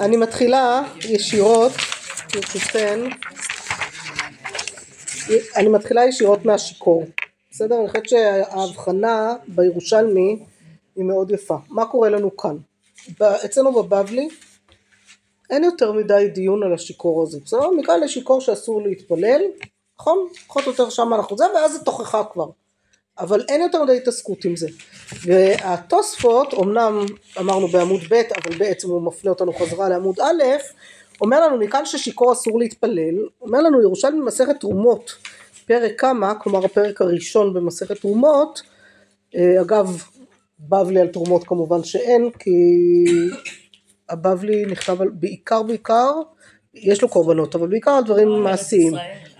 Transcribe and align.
אני 0.00 0.16
מתחילה 0.16 0.82
ישירות, 1.08 1.72
ברשותכן, 2.34 3.00
אני 5.56 5.68
מתחילה 5.68 6.04
ישירות 6.04 6.44
מהשיכור, 6.44 7.04
בסדר? 7.50 7.80
אני 7.80 7.88
חושבת 7.88 8.08
שההבחנה 8.08 9.34
בירושלמי 9.48 10.44
היא 10.96 11.04
מאוד 11.04 11.30
יפה. 11.30 11.56
מה 11.68 11.86
קורה 11.86 12.08
לנו 12.08 12.36
כאן? 12.36 12.56
אצלנו 13.44 13.72
בבבלי 13.72 14.28
אין 15.50 15.64
יותר 15.64 15.92
מדי 15.92 16.28
דיון 16.34 16.62
על 16.62 16.74
השיכור 16.74 17.22
הזה, 17.22 17.38
בסדר? 17.44 17.70
מכאן 17.70 18.00
לשיכור 18.00 18.40
שאסור 18.40 18.82
להתפלל, 18.82 19.42
נכון? 20.00 20.28
פחות 20.48 20.66
או 20.66 20.70
יותר 20.70 20.90
שם 20.90 21.14
אנחנו 21.14 21.38
זה, 21.38 21.44
ואז 21.54 21.72
זה 21.72 21.84
תוכחה 21.84 22.22
כבר. 22.32 22.46
אבל 23.18 23.44
אין 23.48 23.60
יותר 23.60 23.82
מדי 23.82 23.96
התעסקות 23.96 24.44
עם 24.44 24.56
זה. 24.56 24.68
והתוספות, 25.24 26.54
אמנם 26.54 27.06
אמרנו 27.40 27.68
בעמוד 27.68 28.00
ב', 28.10 28.14
אבל 28.14 28.58
בעצם 28.58 28.88
הוא 28.88 29.02
מפנה 29.02 29.30
אותנו 29.30 29.52
חזרה 29.52 29.88
לעמוד 29.88 30.20
א', 30.20 30.42
אומר 31.20 31.46
לנו 31.46 31.58
מכאן 31.58 31.86
ששיכור 31.86 32.32
אסור 32.32 32.58
להתפלל, 32.58 33.14
אומר 33.40 33.58
לנו 33.58 33.82
ירושלמי 33.82 34.20
במסכת 34.20 34.60
תרומות, 34.60 35.14
פרק 35.66 36.00
כמה, 36.00 36.34
כלומר 36.34 36.64
הפרק 36.64 37.00
הראשון 37.00 37.54
במסכת 37.54 38.00
תרומות, 38.00 38.62
אה, 39.36 39.60
אגב 39.60 40.02
בבלי 40.60 41.00
על 41.00 41.08
תרומות 41.08 41.44
כמובן 41.44 41.84
שאין, 41.84 42.30
כי 42.38 42.50
הבבלי 44.08 44.66
נכתב 44.66 45.02
על, 45.02 45.08
בעיקר 45.08 45.62
בעיקר, 45.62 46.12
יש 46.74 47.02
לו 47.02 47.08
קורבנות, 47.08 47.54
אבל 47.54 47.68
בעיקר 47.68 47.90
על 47.90 48.04
דברים 48.04 48.28
מעשיים. 48.28 48.94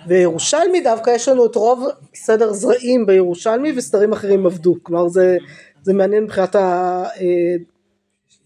וירושלמי 0.09 0.81
דווקא 0.81 1.11
יש 1.11 1.29
לנו 1.29 1.47
את 1.47 1.57
רוב 1.57 1.87
סדר 2.15 2.53
זרעים 2.53 3.07
בירושלמי 3.07 3.73
וסדרים 3.77 4.13
אחרים 4.13 4.47
עבדו, 4.47 4.75
כלומר 4.83 5.09
זה, 5.09 5.37
זה 5.83 5.93
מעניין 5.93 6.25
מבחינת 6.25 6.55
ה, 6.55 7.05
אה, 7.21 7.57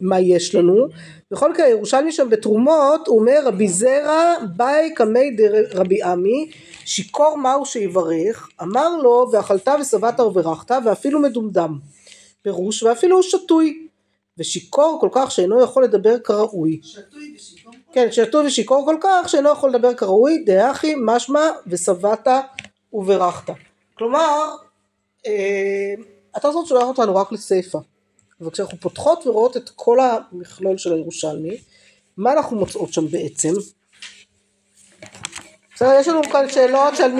מה 0.01 0.21
יש 0.21 0.55
לנו. 0.55 0.87
בכל 1.31 1.53
מקרה 1.53 1.69
ירושלמי 1.69 2.13
שם 2.13 2.31
בתרומות 2.31 3.09
הוא 3.09 3.21
אומר 3.21 3.41
רבי 3.45 3.69
זרע 3.69 4.35
באי 4.57 4.95
קמי 4.95 5.31
דרבי 5.31 6.03
עמי 6.03 6.51
שיכור 6.85 7.37
מהו 7.37 7.67
שיברך 7.67 8.49
אמר 8.63 8.97
לו 9.03 9.29
ואכלת 9.33 9.69
ושבעת 9.81 10.21
וברכת 10.21 10.71
ואפילו 10.85 11.21
מדומדם 11.21 11.79
פירוש 12.43 12.83
ואפילו 12.83 13.23
שתוי 13.23 13.87
ושיכור 14.39 14.99
כל 15.01 15.09
כך 15.13 15.31
שאינו 15.31 15.63
יכול 15.63 15.85
לדבר 15.85 16.19
כראוי. 16.19 16.81
שתוי 16.83 17.35
ושיכור? 17.37 17.68
כן, 17.93 18.13
שתוי 18.13 18.47
ושיכור 18.47 18.85
כל 18.85 18.97
כך 19.01 19.29
שאינו 19.29 19.53
יכול 19.53 19.71
לדבר 19.71 19.95
כראוי, 19.95 20.39
דאחי 20.47 20.95
משמע 21.05 21.51
ושבעת 21.67 22.29
וברכת. 22.93 23.53
כלומר, 23.95 24.55
אה, 25.27 25.95
אתה 26.37 26.51
זאת 26.51 26.67
שולח 26.67 26.83
אותנו 26.83 27.17
רק 27.17 27.33
לסיפא. 27.33 27.79
וכשאנחנו 28.41 28.79
פותחות 28.79 29.27
ורואות 29.27 29.57
את 29.57 29.71
כל 29.75 29.99
המכלול 30.01 30.79
של 30.79 30.93
הירושלמי, 30.93 31.57
מה 32.17 32.33
אנחנו 32.33 32.57
מוצאות 32.57 32.93
שם 32.93 33.09
בעצם? 33.09 33.53
בסדר, 35.75 35.93
יש 36.01 36.09
לנו 36.09 36.23
כאן 36.23 36.49
שאלות 36.49 36.97
של 36.97 37.13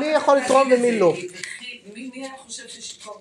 מי 0.00 0.06
יכול 0.06 0.36
לתרום 0.38 0.72
ומי 0.72 0.98
לא. 0.98 1.14
מי 1.94 2.10
היה 2.14 2.32
חושב 2.38 2.68
ששיכור 2.68 3.14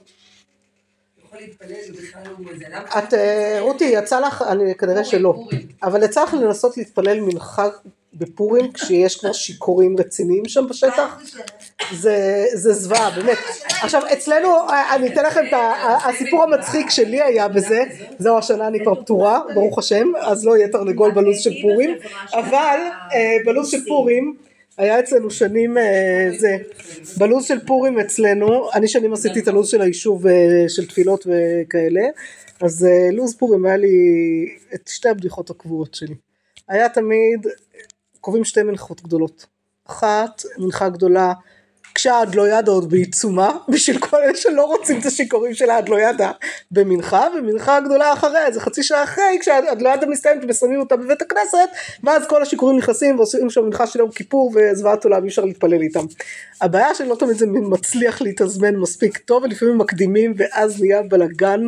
את 2.98 3.14
אה, 3.14 3.58
רותי 3.60 3.84
יצא 3.84 4.20
לך, 4.20 4.42
אני 4.42 4.76
כנראה 4.76 5.04
שלא, 5.04 5.44
אבל 5.84 6.04
יצא 6.04 6.24
לך 6.24 6.34
לנסות 6.34 6.78
להתפלל 6.78 7.20
מנחה 7.20 7.68
בפורים 8.14 8.72
כשיש 8.72 9.20
כבר 9.20 9.34
שיכורים 9.34 9.96
רציניים 10.00 10.46
שם 10.48 10.68
בשטח? 10.68 11.22
זה 12.54 12.74
זוועה 12.74 13.10
באמת. 13.10 13.38
עכשיו 13.82 14.02
אצלנו 14.14 14.50
אני 14.96 15.14
אתן 15.14 15.26
לכם 15.26 15.42
את 15.48 15.54
הסיפור 16.06 16.44
המצחיק 16.44 16.90
שלי 16.90 17.22
היה 17.22 17.48
בזה, 17.48 17.84
זהו 18.20 18.38
השנה 18.38 18.68
אני 18.68 18.80
כבר 18.84 18.96
פטורה 19.04 19.42
ברוך 19.54 19.80
השם 19.80 20.08
אז 20.20 20.46
לא 20.46 20.58
יהיה 20.58 20.68
תרנגול 20.68 21.12
בלו"ז 21.12 21.40
של 21.40 21.62
פורים, 21.62 21.98
אבל 22.34 22.80
אה, 23.14 23.38
בלו"ז 23.46 23.72
של 23.72 23.86
פורים 23.88 24.36
היה 24.82 25.00
אצלנו 25.00 25.32
שנים 25.32 25.78
אה, 25.78 26.30
זה, 26.38 26.58
בלו"ז 27.18 27.46
של 27.46 27.66
פורים 27.66 28.00
אצלנו, 28.00 28.70
אני 28.74 28.88
שנים 28.88 29.14
עשיתי 29.14 29.40
את 29.40 29.48
הלו"ז 29.48 29.70
של 29.70 29.82
היישוב 29.82 30.28
אה, 30.28 30.66
של 30.68 30.88
תפילות 30.88 31.28
וכאלה, 31.28 32.02
אז 32.62 32.86
אה, 32.86 33.10
לו"ז 33.12 33.36
פורים 33.38 33.66
היה 33.66 33.78
לי 33.78 33.90
את 34.74 34.88
שתי 34.88 35.10
הבדיחות 35.10 35.50
הקבועות 35.50 35.94
שלי. 35.94 36.16
היה 36.68 36.90
תמיד, 36.90 37.48
קובעים 38.22 38.46
שתי 38.46 38.64
מנחות 38.64 39.02
גדולות. 39.02 39.46
אחת, 39.88 40.42
מנחה 40.58 40.90
גדולה 40.90 41.34
כשהאדלוידה 41.96 42.72
עוד 42.72 42.90
בעיצומה, 42.90 43.52
בשביל 43.68 44.00
כל 44.00 44.18
אלה 44.18 44.36
שלא 44.36 44.66
רוצים 44.66 45.00
את 45.00 45.06
השיכורים 45.06 45.54
של 45.54 45.70
האדלוידה 45.70 46.32
במנחה, 46.72 47.28
ומנחה 47.38 47.80
גדולה 47.80 48.14
אחריה, 48.14 48.48
איזה 48.48 48.60
חצי 48.60 48.84
שעה 48.84 49.04
אחרי, 49.04 49.38
כשהאדלוידה 49.42 50.06
מסתיימת 50.06 50.44
ושמים 50.50 50.80
אותה 50.80 50.96
בבית 50.96 51.22
הכנסת, 51.22 51.70
ואז 52.04 52.24
כל 52.28 52.42
השיכורים 52.42 52.78
נכנסים 52.78 53.18
ועושים 53.18 53.50
שם 53.50 53.66
מנחה 53.66 53.88
של 53.88 54.00
יום 54.00 54.12
כיפור 54.12 54.52
וזוועת 54.56 55.04
עולם, 55.04 55.24
אי 55.24 55.28
אפשר 55.28 55.46
להתפלל 55.46 55.82
איתם. 55.82 56.06
הבעיה 56.62 56.96
שלא 56.96 57.16
תמיד 57.16 57.38
זה 57.38 57.46
מצליח 57.48 58.22
להתאזמן 58.22 58.76
מספיק 58.76 59.18
טוב, 59.18 59.44
ולפעמים 59.44 59.78
מקדימים 59.78 60.34
ואז 60.38 60.82
נהיה 60.82 61.02
בלאגן, 61.02 61.62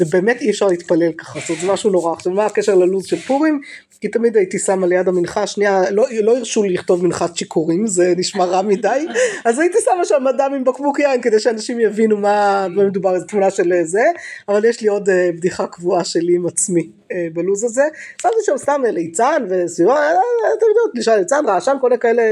ובאמת 0.00 0.40
אי 0.40 0.50
אפשר 0.50 0.66
להתפלל 0.66 1.12
ככה, 1.12 1.38
זאת 1.48 1.58
זה 1.60 1.66
משהו 1.72 1.90
נורא. 1.90 2.12
עכשיו 2.12 2.32
מה 2.32 2.46
הקשר 2.46 2.74
ללו"ז 2.74 3.06
של 3.06 3.18
פורים? 3.18 3.60
כי 4.00 4.08
תמיד 4.08 4.36
הייתי 4.36 4.58
שמה 4.58 4.86
ליד 4.86 5.08
המנחה 5.08 5.42
השנייה, 5.42 5.90
לא, 5.90 6.06
לא 6.22 6.36
הרשו 6.36 6.62
לי 6.62 6.74
לכתוב 6.74 7.04
מנחת 7.04 7.36
שיכורים, 7.36 7.86
זה 7.86 8.14
נשמע 8.16 8.44
רע 8.44 8.62
מדי, 8.62 9.06
אז 9.44 9.58
הייתי 9.66 9.78
שמה 9.84 10.04
שם 10.04 10.26
אדם 10.26 10.54
עם 10.54 10.64
בקבוק 10.64 10.98
יין 10.98 11.22
כדי 11.22 11.40
שאנשים 11.40 11.80
יבינו 11.80 12.16
מה 12.16 12.66
מדובר, 12.68 13.14
איזה 13.14 13.26
תמונה 13.26 13.50
של 13.50 13.72
זה, 13.82 14.02
אבל 14.48 14.64
יש 14.64 14.80
לי 14.80 14.88
עוד 14.88 15.08
uh, 15.08 15.12
בדיחה 15.36 15.66
קבועה 15.66 16.04
שלי 16.04 16.34
עם 16.34 16.46
עצמי 16.46 16.90
uh, 17.08 17.14
בלוז 17.32 17.64
הזה, 17.64 17.82
שמתי 18.22 18.34
שם 18.42 18.56
סתם 18.56 18.82
ליצן 18.84 19.46
וסביבה, 19.50 20.10
אתם 20.58 20.66
יודעות, 20.68 20.94
נשאר 20.94 21.16
ליצן, 21.16 21.46
רעשן, 21.46 21.76
כל 21.80 21.90
כאלה, 22.00 22.22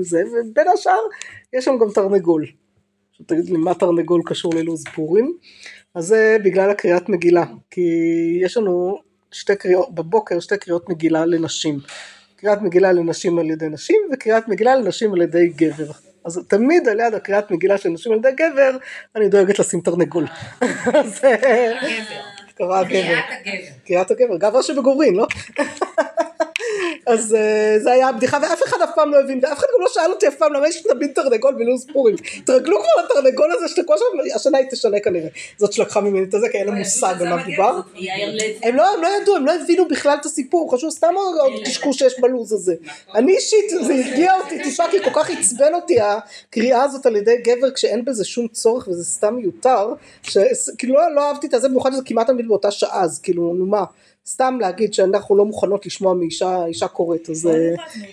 זה, 0.00 0.22
ובין 0.32 0.68
השאר 0.68 1.00
יש 1.52 1.64
שם 1.64 1.78
גם 1.80 1.90
תרנגול. 1.94 2.46
תגיד 3.26 3.50
לי 3.50 3.56
מה 3.56 3.74
תרנגול 3.74 4.22
קשור 4.26 4.54
ללוז 4.54 4.84
פורים? 4.94 5.32
אז 5.94 6.06
זה 6.06 6.36
בגלל 6.44 6.70
הקריאת 6.70 7.08
מגילה, 7.08 7.44
כי 7.70 7.80
יש 8.42 8.56
לנו 8.56 8.98
שתי 9.32 9.56
קריאות, 9.56 9.94
בבוקר 9.94 10.40
שתי 10.40 10.58
קריאות 10.58 10.88
מגילה 10.88 11.26
לנשים. 11.26 11.78
קריאת 12.36 12.62
מגילה 12.62 12.92
לנשים 12.92 13.38
על 13.38 13.50
ידי 13.50 13.68
נשים 13.68 14.00
וקריאת 14.12 14.48
מגילה 14.48 14.74
לנשים 14.74 15.14
על 15.14 15.22
ידי 15.22 15.48
גבר. 15.48 16.09
אז 16.24 16.40
תמיד 16.48 16.88
על 16.88 17.00
יד 17.00 17.14
הקריאת 17.14 17.50
מגילה 17.50 17.78
של 17.78 17.88
נשים 17.88 18.12
על 18.12 18.18
ידי 18.18 18.32
גבר 18.32 18.76
אני 19.16 19.28
דואגת 19.28 19.58
לשים 19.58 19.80
תרנגול. 19.80 20.26
קריאת 22.56 22.86
הגבר. 22.86 23.18
קריאת 23.86 24.10
הגבר, 24.10 24.36
גבר 24.36 24.62
שבגורין, 24.62 25.16
לא? 25.16 25.26
אז 27.06 27.34
אה, 27.34 27.76
זה 27.78 27.92
היה 27.92 28.08
הבדיחה 28.08 28.38
ואף 28.42 28.62
אחד 28.62 28.76
אף 28.82 28.90
פעם 28.94 29.12
לא 29.12 29.20
הבין 29.20 29.40
ואף 29.42 29.58
אחד 29.58 29.66
גם 29.74 29.80
לא 29.80 29.88
שאל 29.88 30.10
אותי 30.10 30.28
אף 30.28 30.34
פעם 30.34 30.52
למה 30.52 30.68
יש 30.68 30.82
תמיד 30.82 31.10
תרנגול 31.14 31.54
בלו"ז 31.54 31.86
פורים? 31.92 32.16
תרגלו 32.44 32.76
כבר 32.80 33.04
לתרנגול 33.04 33.52
הזה 33.52 33.68
שאתה 33.68 33.82
כל 33.82 33.94
שנה 33.96 34.34
השנה 34.34 34.58
היא 34.58 34.66
תשנה 34.70 35.00
כנראה. 35.00 35.28
זאת 35.58 35.72
שלקחה 35.72 36.00
ממני 36.00 36.24
את 36.24 36.30
זה 36.30 36.48
כי 36.52 36.58
אין 36.58 36.66
לה 36.66 36.72
מושג 36.72 37.14
על 37.20 37.28
מה 37.28 37.36
מדובר. 37.36 37.80
הם 38.62 38.76
לא 38.76 39.08
ידעו 39.22 39.36
הם 39.36 39.46
לא 39.46 39.52
הבינו 39.54 39.88
בכלל 39.88 40.16
את 40.20 40.26
הסיפור 40.26 40.74
חשוב 40.74 40.90
סתם 40.90 41.14
עוד 41.16 41.50
קשקוש 41.64 41.98
שיש 41.98 42.20
בלו"ז 42.20 42.52
הזה. 42.52 42.74
אני 43.14 43.36
אישית 43.36 43.70
זה 43.70 43.94
הרגיע 43.94 44.32
אותי 44.34 44.58
תשמע 44.64 44.86
כי 44.90 45.02
כל 45.04 45.10
כך 45.14 45.30
עצבן 45.30 45.74
אותי 45.74 45.96
הקריאה 46.00 46.82
הזאת 46.82 47.06
על 47.06 47.16
ידי 47.16 47.36
גבר 47.36 47.70
כשאין 47.70 48.04
בזה 48.04 48.24
שום 48.24 48.48
צורך 48.48 48.88
וזה 48.88 49.04
סתם 49.04 49.34
מיותר 49.34 49.88
כאילו 50.78 50.94
לא, 50.94 51.14
לא 51.14 51.28
אהבתי 51.28 51.46
את 51.46 51.60
זה 51.60 51.68
במיוחד 51.68 51.92
שזה 51.92 52.02
כמעט 52.04 52.26
תמיד 52.26 52.48
באותה 52.48 52.70
שעה 52.70 53.02
אז 53.02 53.20
כאילו 53.20 53.54
נו 53.54 53.66
מה 53.66 53.84
סתם 54.32 54.58
להגיד 54.60 54.94
שאנחנו 54.94 55.36
לא 55.36 55.44
מוכנות 55.44 55.86
לשמוע 55.86 56.14
מאישה 56.14 56.66
אישה 56.66 56.88
קוראת 56.88 57.30
אז 57.30 57.46
אה, 57.46 57.52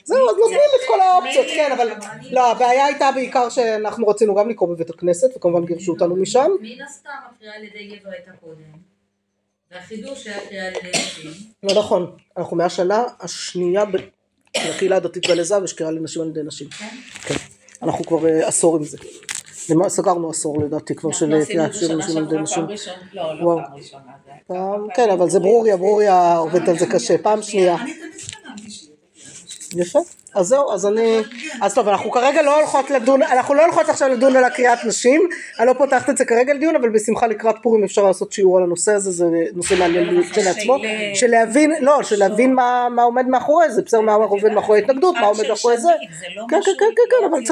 זהו 0.04 0.30
אז 0.30 0.36
נותנים 0.38 0.60
את 0.60 0.88
כל 0.88 1.02
האופציות 1.02 1.46
כן 1.56 1.72
אבל 1.72 1.88
לא 2.32 2.52
הבעיה 2.52 2.86
הייתה 2.86 3.10
בעיקר 3.16 3.50
שאנחנו 3.50 4.08
רצינו 4.08 4.36
גם 4.36 4.50
לקרוא 4.50 4.70
בבית 4.70 4.90
הכנסת 4.90 5.28
וכמובן 5.36 5.66
גירשו 5.66 5.92
אותנו 5.92 6.16
משם. 6.16 6.52
מן 6.62 6.82
הסתם 6.82 7.10
הקריאה 7.30 7.56
על 7.56 7.64
ידי 7.64 7.88
גבר 7.88 8.10
הייתה 8.10 8.32
קודם. 8.42 8.62
והחידוש 9.72 10.28
היה 10.28 10.40
קריאה 10.50 10.68
על 10.68 10.74
ידי 10.76 10.90
נשים. 10.90 11.32
לא 11.64 11.74
נכון. 11.80 12.16
אנחנו 12.38 12.58
מהשנה 12.58 13.04
השנייה 13.20 13.84
בקהילה 13.86 14.96
הדתית 14.96 15.28
בלזב 15.28 15.62
יש 15.64 15.74
קריאה 15.74 15.92
לנשים 15.92 16.22
על 16.22 16.28
ידי 16.28 16.44
נשים. 16.44 16.70
כן, 16.70 16.88
כן. 17.22 17.36
אנחנו 17.84 18.06
כבר 18.06 18.28
אה, 18.28 18.48
עשור 18.48 18.78
עם 18.78 18.84
זה. 18.84 18.98
סגרנו 19.88 20.30
עשור 20.30 20.64
לדעתי 20.64 20.96
כבר 20.96 21.12
של 21.12 21.46
קריאת 21.46 21.74
שירים 21.74 22.02
של 22.02 22.18
ילדי 22.18 22.38
נשים. 22.38 22.64
לא, 23.14 23.40
לא 23.40 23.60
פעם 23.66 23.78
ראשונה. 23.78 24.17
כן, 24.96 25.10
אבל 25.14 25.30
זה 25.30 25.40
ברוריה, 25.40 25.78
ברוריה 25.78 26.38
עובדת 26.38 26.68
על 26.68 26.78
זה 26.80 26.86
קשה. 26.86 27.18
פעם 27.18 27.42
שנייה. 27.42 27.78
יפה. 29.76 30.00
אז 30.38 30.48
זהו, 30.48 30.72
אז 30.72 30.86
אני, 30.86 31.18
אז 31.62 31.74
טוב, 31.74 31.88
אנחנו 31.88 32.12
כרגע 32.12 32.42
לא 32.42 32.58
הולכות 32.58 32.90
לדון, 32.90 33.24
אנחנו 33.24 33.54
לא 33.54 33.64
הולכות 33.64 33.90
עכשיו 33.90 34.10
לדון 34.10 34.36
על 34.36 34.44
הקריאת 34.44 34.86
נשים, 34.86 35.22
אני 35.60 35.68
לא 35.68 35.74
פותחת 35.74 36.10
את 36.10 36.18
זה 36.18 36.26
כרגע 36.26 36.54
לדיון, 36.54 36.76
אבל 36.76 36.90
בשמחה 36.90 37.28
לקראת 37.28 37.56
פורים 37.62 37.84
אפשר 37.84 38.04
לעשות 38.04 38.32
שיעור 38.32 38.58
על 38.58 38.64
הנושא 38.64 38.92
הזה, 38.92 39.12
זה 39.12 39.26
נושא 39.54 39.76
מעניין 39.80 40.24
כשלעצמו, 40.24 40.78
של 41.14 41.28
להבין, 41.28 41.72
לא, 41.80 42.04
של 42.04 42.20
להבין 42.20 42.54
מה 42.54 43.04
עומד 43.04 43.28
מאחורי 43.28 43.72
זה, 43.72 43.82
בסדר, 43.82 44.02
מה 44.02 44.14
עומד 44.14 44.52
מאחורי 44.52 44.80
ההתנגדות, 44.80 45.16
מה 45.16 45.26
עומד 45.26 45.48
מאחורי 45.50 45.78
זה, 45.78 45.92
כן, 46.50 46.60
כן, 46.66 46.72
כן, 46.80 46.86
כן, 47.10 47.28
אבל 47.32 47.44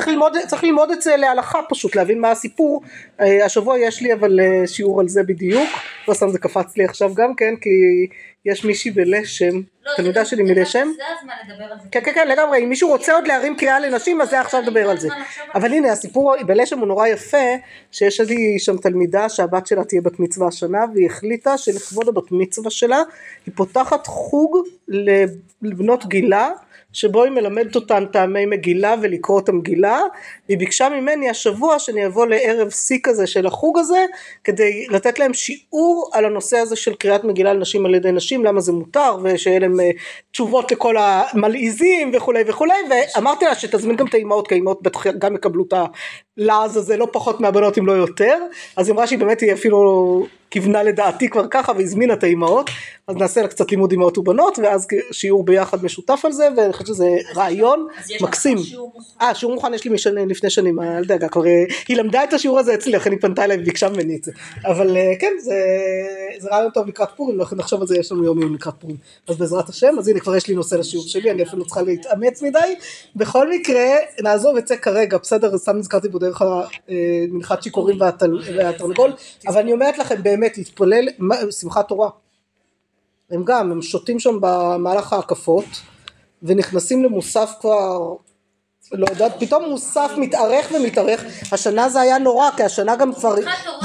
צריך 0.48 0.64
ללמוד 0.64 0.92
את 0.92 1.02
זה 1.02 1.16
להלכה 1.18 1.60
פשוט, 1.70 1.96
להבין 1.96 2.20
מה 2.20 2.31
הסיפור, 2.31 2.81
השבוע 3.20 3.80
יש 3.80 4.02
לי 4.02 4.14
אבל 4.14 4.40
שיעור 4.66 5.00
על 5.00 5.08
זה 5.08 5.24
בדיוק, 5.24 5.70
לא 6.08 6.14
סתם 6.14 6.30
זה 6.30 6.40
קפץ 6.40 6.78
לי 6.78 6.86
עכשיו 6.86 7.14
גם 7.14 7.36
כן, 7.36 7.56
כי 7.62 7.70
יש 8.45 8.65
מישהי 8.65 8.92
בלשם, 8.92 9.56
לא 9.86 9.92
תלמידה 9.97 10.24
זה- 10.24 10.30
שלי 10.30 10.44
מדי 10.44 10.53
זה- 10.53 10.65
שם. 10.65 10.92
זה 10.95 11.03
הזמן 11.19 11.33
לדבר 11.47 11.63
על 11.63 11.77
זה. 11.83 11.88
כן 11.92 12.00
כן 12.06 12.12
כן 12.15 12.27
לגמרי 12.27 12.63
אם 12.63 12.69
מישהו 12.69 12.89
רוצה 12.89 13.13
עוד 13.13 13.27
להרים 13.27 13.56
קריאה 13.57 13.80
לנשים 13.80 14.21
אז 14.21 14.30
זה 14.30 14.39
עכשיו 14.42 14.62
לדבר 14.62 14.89
על 14.89 14.97
זה 15.00 15.07
אבל 15.56 15.74
הנה 15.74 15.92
הסיפור 15.92 16.33
בלשם 16.45 16.80
הוא 16.80 16.88
נורא 16.88 17.07
יפה 17.07 17.38
שיש 17.92 18.19
לי 18.21 18.59
שם 18.59 18.77
תלמידה 18.77 19.30
שהבת 19.30 19.68
שלה 19.68 19.83
תהיה 19.83 20.01
בת 20.01 20.19
מצווה 20.19 20.47
השנה 20.47 20.80
והיא 20.94 21.06
החליטה 21.06 21.57
שלכבוד 21.57 22.07
הבת 22.07 22.31
מצווה 22.31 22.71
שלה 22.71 23.01
היא 23.45 23.53
פותחת 23.56 24.07
חוג 24.07 24.57
לבנות 25.62 26.06
גילה 26.06 26.50
שבו 26.95 27.24
היא 27.24 27.31
מלמדת 27.31 27.75
אותן 27.75 28.06
טעמי 28.06 28.45
מגילה 28.45 28.95
ולקרוא 29.01 29.39
את 29.39 29.50
המגילה 29.50 30.01
והיא 30.47 30.57
ביקשה 30.57 30.89
ממני 30.89 31.30
השבוע 31.30 31.80
שאני 31.80 32.06
אבוא 32.06 32.25
לערב 32.25 32.69
שיא 32.69 33.00
כזה 33.03 33.27
של 33.27 33.45
החוג 33.45 33.80
הזה 33.80 34.06
כדי 34.44 34.88
לתת 34.89 35.19
להם 35.19 35.33
שיעור 35.33 36.09
על 36.13 36.25
הנושא 36.25 36.57
הזה 36.57 36.75
של 36.75 36.95
קריאת 36.95 37.24
מגילה 37.24 37.53
לנשים 37.53 37.86
על 37.86 37.95
ידי 37.95 38.12
נשים 38.12 38.45
למה 38.45 38.62
זה 38.62 38.71
מותר 38.71 39.18
ושיהיה 39.24 39.59
להם 39.59 39.80
אה, 39.80 39.89
תשובות 40.31 40.71
לכל 40.71 40.95
המלעיזים 40.97 42.12
וכולי 42.13 42.44
וכולי. 42.47 42.74
ואמרתי 42.89 43.45
לה 43.45 43.56
שתזמין 43.56 43.95
גם 43.95 44.07
את 44.07 44.13
האימהות 44.13 44.47
כי 44.47 44.53
האימהות 44.53 44.81
גם 45.19 45.36
יקבלו 45.36 45.63
את 45.68 45.74
הלעז 46.38 46.78
הזה 46.78 46.98
לא 46.98 47.08
פחות 47.12 47.42
מהבנות 47.42 47.78
אם 47.78 47.86
לא 47.86 47.92
יותר. 47.92 48.38
אז 48.76 48.88
היא 48.88 48.94
אמרה 48.94 49.08
שהיא 49.08 49.20
באמת 49.20 49.42
היא 49.42 49.54
אפילו 49.54 50.26
כיוונה 50.52 50.84
לדעתי 50.84 51.30
כבר 51.30 51.48
ככה 51.52 51.72
והזמינה 51.78 52.14
את 52.14 52.24
האימהות. 52.24 52.70
אז 53.08 53.16
נעשה 53.16 53.42
לה 53.42 53.48
קצת 53.48 53.72
לימוד 53.72 53.92
אימהות 53.92 54.18
ובנות 54.18 54.60
ואז 54.60 54.88
שיעור 55.12 55.44
ביחד 55.46 55.84
משותף 55.84 56.22
על 56.24 56.32
זה 56.32 56.48
ואני 56.58 56.74
חושבת 56.74 56.88
שזה 56.88 57.08
רעיון 57.36 57.88
מקסים. 58.22 58.58
אה 59.22 59.36
שיעור 59.36 59.56
מוכן 59.56 59.74
יש 59.74 59.86
לי 59.86 59.92
משנה, 59.92 60.26
לפני 60.26 60.50
שנים 60.50 60.80
אל 60.80 61.06
דאגה 61.06 61.28
כבר 61.28 61.46
אה, 61.46 61.64
היא 61.88 61.98
למדה 61.98 62.24
את 62.24 62.34
השיעור 62.34 62.60
הזה 62.60 62.74
אצלי 62.74 62.92
לכן 62.92 63.12
היא 63.12 63.20
פנתה 63.22 63.44
אליי 63.44 63.58
וביקשה 63.58 63.90
ממני 63.90 64.16
את 64.16 64.24
זה. 64.24 64.31
אבל 64.66 64.98
אה, 64.98 65.14
כן 65.20 65.34
זה, 65.40 65.56
זה 66.38 66.50
רעיון 66.50 66.72
טוב 66.72 66.88
לקראת 66.88 67.10
פורים 67.16 67.40
לכן 67.40 67.56
נחשוב 67.56 67.81
על 67.81 67.88
זה 67.88 67.98
יש 67.98 68.12
לנו 68.12 68.24
יום 68.24 68.42
יום 68.42 68.56
לקראת 68.56 68.74
פורים. 68.80 68.98
אז 69.28 69.38
בעזרת 69.38 69.70
השם 69.70 69.96
אז 70.00 70.08
הנה 70.08 70.20
כבר 70.20 70.36
יש 70.36 70.48
לי 70.48 70.56
נושא 70.56 70.76
לשיעור 70.76 71.06
שלי 71.08 71.31
אני 71.31 71.44
אפילו 71.44 71.66
צריכה 71.66 71.81
להתאמץ 71.81 72.42
מדי. 72.42 72.76
בכל 73.16 73.50
מקרה 73.50 73.86
נעזוב 74.24 74.58
את 74.58 74.68
זה 74.68 74.78
כרגע 74.78 75.18
בסדר? 75.18 75.58
סתם 75.58 75.78
נזכרתי 75.78 76.10
בו 76.10 76.20
דרך 76.25 76.42
המנחת 76.42 77.63
שיכורים 77.63 78.01
והתל- 78.01 78.39
והתרנגול. 78.57 79.13
אבל 79.48 79.62
אני 79.62 79.74
אומרת 79.74 79.98
לכם 79.98 80.24
באמת 80.24 80.57
להתפלל 80.57 81.06
שמחת 81.51 81.88
תורה. 81.88 82.10
הם 83.31 83.44
גם 83.45 83.72
הם 83.72 83.81
שותים 83.81 84.19
שם 84.19 84.38
במהלך 84.42 85.13
ההקפות 85.13 85.66
ונכנסים 86.44 87.04
למוסף 87.04 87.51
כבר 87.62 88.13
לא 88.92 89.06
יודעת, 89.10 89.32
פתאום 89.40 89.66
מוסף 89.70 90.12
מתארך 90.18 90.72
ומתארך, 90.76 91.24
השנה 91.52 91.90
זה 91.90 92.02
היה 92.02 92.18
נורא, 92.18 92.50
כי 92.58 92.64
השנה 92.64 92.96
גם 92.96 93.14
כבר 93.14 93.36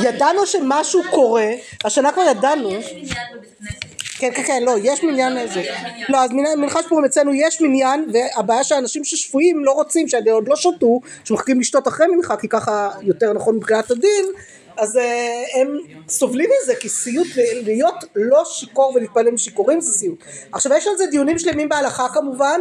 ידענו 0.03 0.47
שמשהו 0.47 1.01
קורה, 1.11 1.47
השנה 1.85 2.13
כבר 2.13 2.23
ידענו. 2.31 2.71
כן 4.19 4.31
כן 4.35 4.43
כן, 4.43 4.63
לא, 4.63 4.75
יש 4.83 5.05
מניין 5.05 5.39
איזה, 5.39 5.63
לא, 6.09 6.19
אז 6.25 6.31
מנ- 6.31 6.57
מנחש 6.57 6.85
פורים 6.89 7.05
אצלנו 7.05 7.35
יש 7.35 7.61
מניין, 7.61 8.07
והבעיה 8.13 8.65
שאנשים 8.65 9.05
ששפויים 9.05 9.65
לא 9.65 9.73
רוצים, 9.73 10.09
שעוד 10.09 10.49
לא 10.49 10.57
שתו, 10.57 11.01
שמחכים 11.25 11.61
לשתות 11.61 11.89
אחרי 11.89 12.07
מנחה, 12.07 12.37
כי 12.37 12.49
ככה 12.49 12.91
יותר 13.03 13.33
נכון 13.33 13.57
מבחינת 13.57 13.91
הדין, 13.91 14.25
אז 14.81 14.97
אה, 14.97 15.43
הם 15.55 15.77
סובלים 16.09 16.51
מזה, 16.63 16.75
כי 16.75 16.89
סיוט, 16.89 17.27
להיות 17.65 18.05
לא 18.17 18.43
שיכור 18.45 18.93
ולהתפלל 18.95 19.29
עם 19.29 19.39
שיכורים 19.39 19.81
זה 19.81 19.93
סיוט. 19.93 20.19
עכשיו 20.53 20.73
יש 20.77 20.87
על 20.87 20.97
זה 20.97 21.07
דיונים 21.07 21.39
שלמים 21.39 21.69
בהלכה 21.69 22.07
כמובן, 22.15 22.61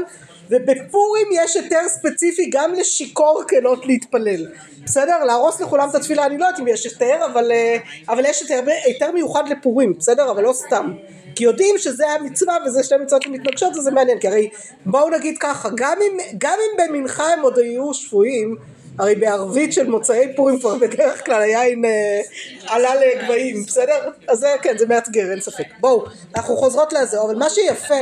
ובפורים 0.50 1.28
יש 1.32 1.56
היתר 1.56 1.88
ספציפי 1.88 2.50
גם 2.52 2.74
לשיכור 2.74 3.44
כלות 3.50 3.86
להתפלל. 3.86 4.48
בסדר? 4.84 5.24
להרוס 5.24 5.62
לכולם 5.62 5.90
את 5.90 5.96
התפילה, 5.96 6.26
אני 6.26 6.38
לא 6.38 6.46
יודעת 6.46 6.60
אם 6.60 6.68
יש 6.68 6.86
היתר, 6.86 7.26
אבל, 7.26 7.52
אה, 7.52 7.78
אבל 8.10 8.26
יש 8.26 8.42
היתר, 8.42 8.72
היתר 8.86 9.12
מיוחד 9.12 9.44
לפורים, 9.50 9.94
בסדר? 9.98 10.32
אבל 10.32 10.44
לא 10.44 10.54
סתם. 10.54 10.94
כי 11.36 11.44
יודעים 11.44 11.78
שזה 11.78 12.10
המצווה 12.10 12.58
וזה 12.66 12.84
שתי 12.84 12.96
מצוות 12.98 13.22
שמתנגשות 13.22 13.78
וזה 13.78 13.92
מעניין, 13.92 14.20
כי 14.20 14.28
הרי 14.28 14.50
בואו 14.86 15.10
נגיד 15.10 15.38
ככה, 15.40 15.70
גם 15.76 15.98
אם, 16.02 16.18
גם 16.38 16.58
אם 16.60 16.84
במנחה 16.84 17.34
הם 17.34 17.42
עוד 17.42 17.58
היו 17.58 17.94
שפויים, 17.94 18.56
הרי 19.00 19.16
בערבית 19.16 19.74
של 19.74 19.90
מוצאי 19.90 20.34
פורים 20.36 20.60
כבר 20.60 20.78
בדרך 20.78 21.26
כלל 21.26 21.42
היין 21.42 21.86
אה, 21.86 22.22
עלה 22.68 22.92
לגבהים, 22.96 23.64
בסדר? 23.64 24.10
אז 24.28 24.40
זה 24.40 24.48
כן, 24.62 24.78
זה 24.78 24.88
מאתגר, 24.88 25.32
אין 25.32 25.42
ספק. 25.42 25.66
בואו, 25.80 26.06
אנחנו 26.36 26.58
חוזרות 26.58 26.94
לזה, 26.94 27.22
אבל 27.22 27.36
מה 27.36 27.50
שיפה 27.50 27.96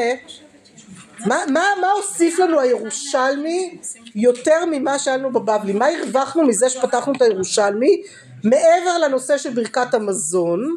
מה, 1.26 1.92
הוסיף 1.96 2.40
לנו 2.40 2.60
הירושלמי 2.60 3.78
יותר 4.16 4.66
ממה 4.72 5.00
שהיה 5.00 5.18
לנו 5.18 5.34
בבבלי? 5.34 5.74
מה 5.74 5.88
הרווחנו 5.88 6.44
מזה 6.44 6.70
שפתחנו 6.70 7.14
את 7.14 7.22
הירושלמי 7.22 8.02
מעבר 8.44 8.98
לנושא 9.04 9.38
של 9.38 9.50
ברכת 9.50 9.94
המזון? 9.94 10.76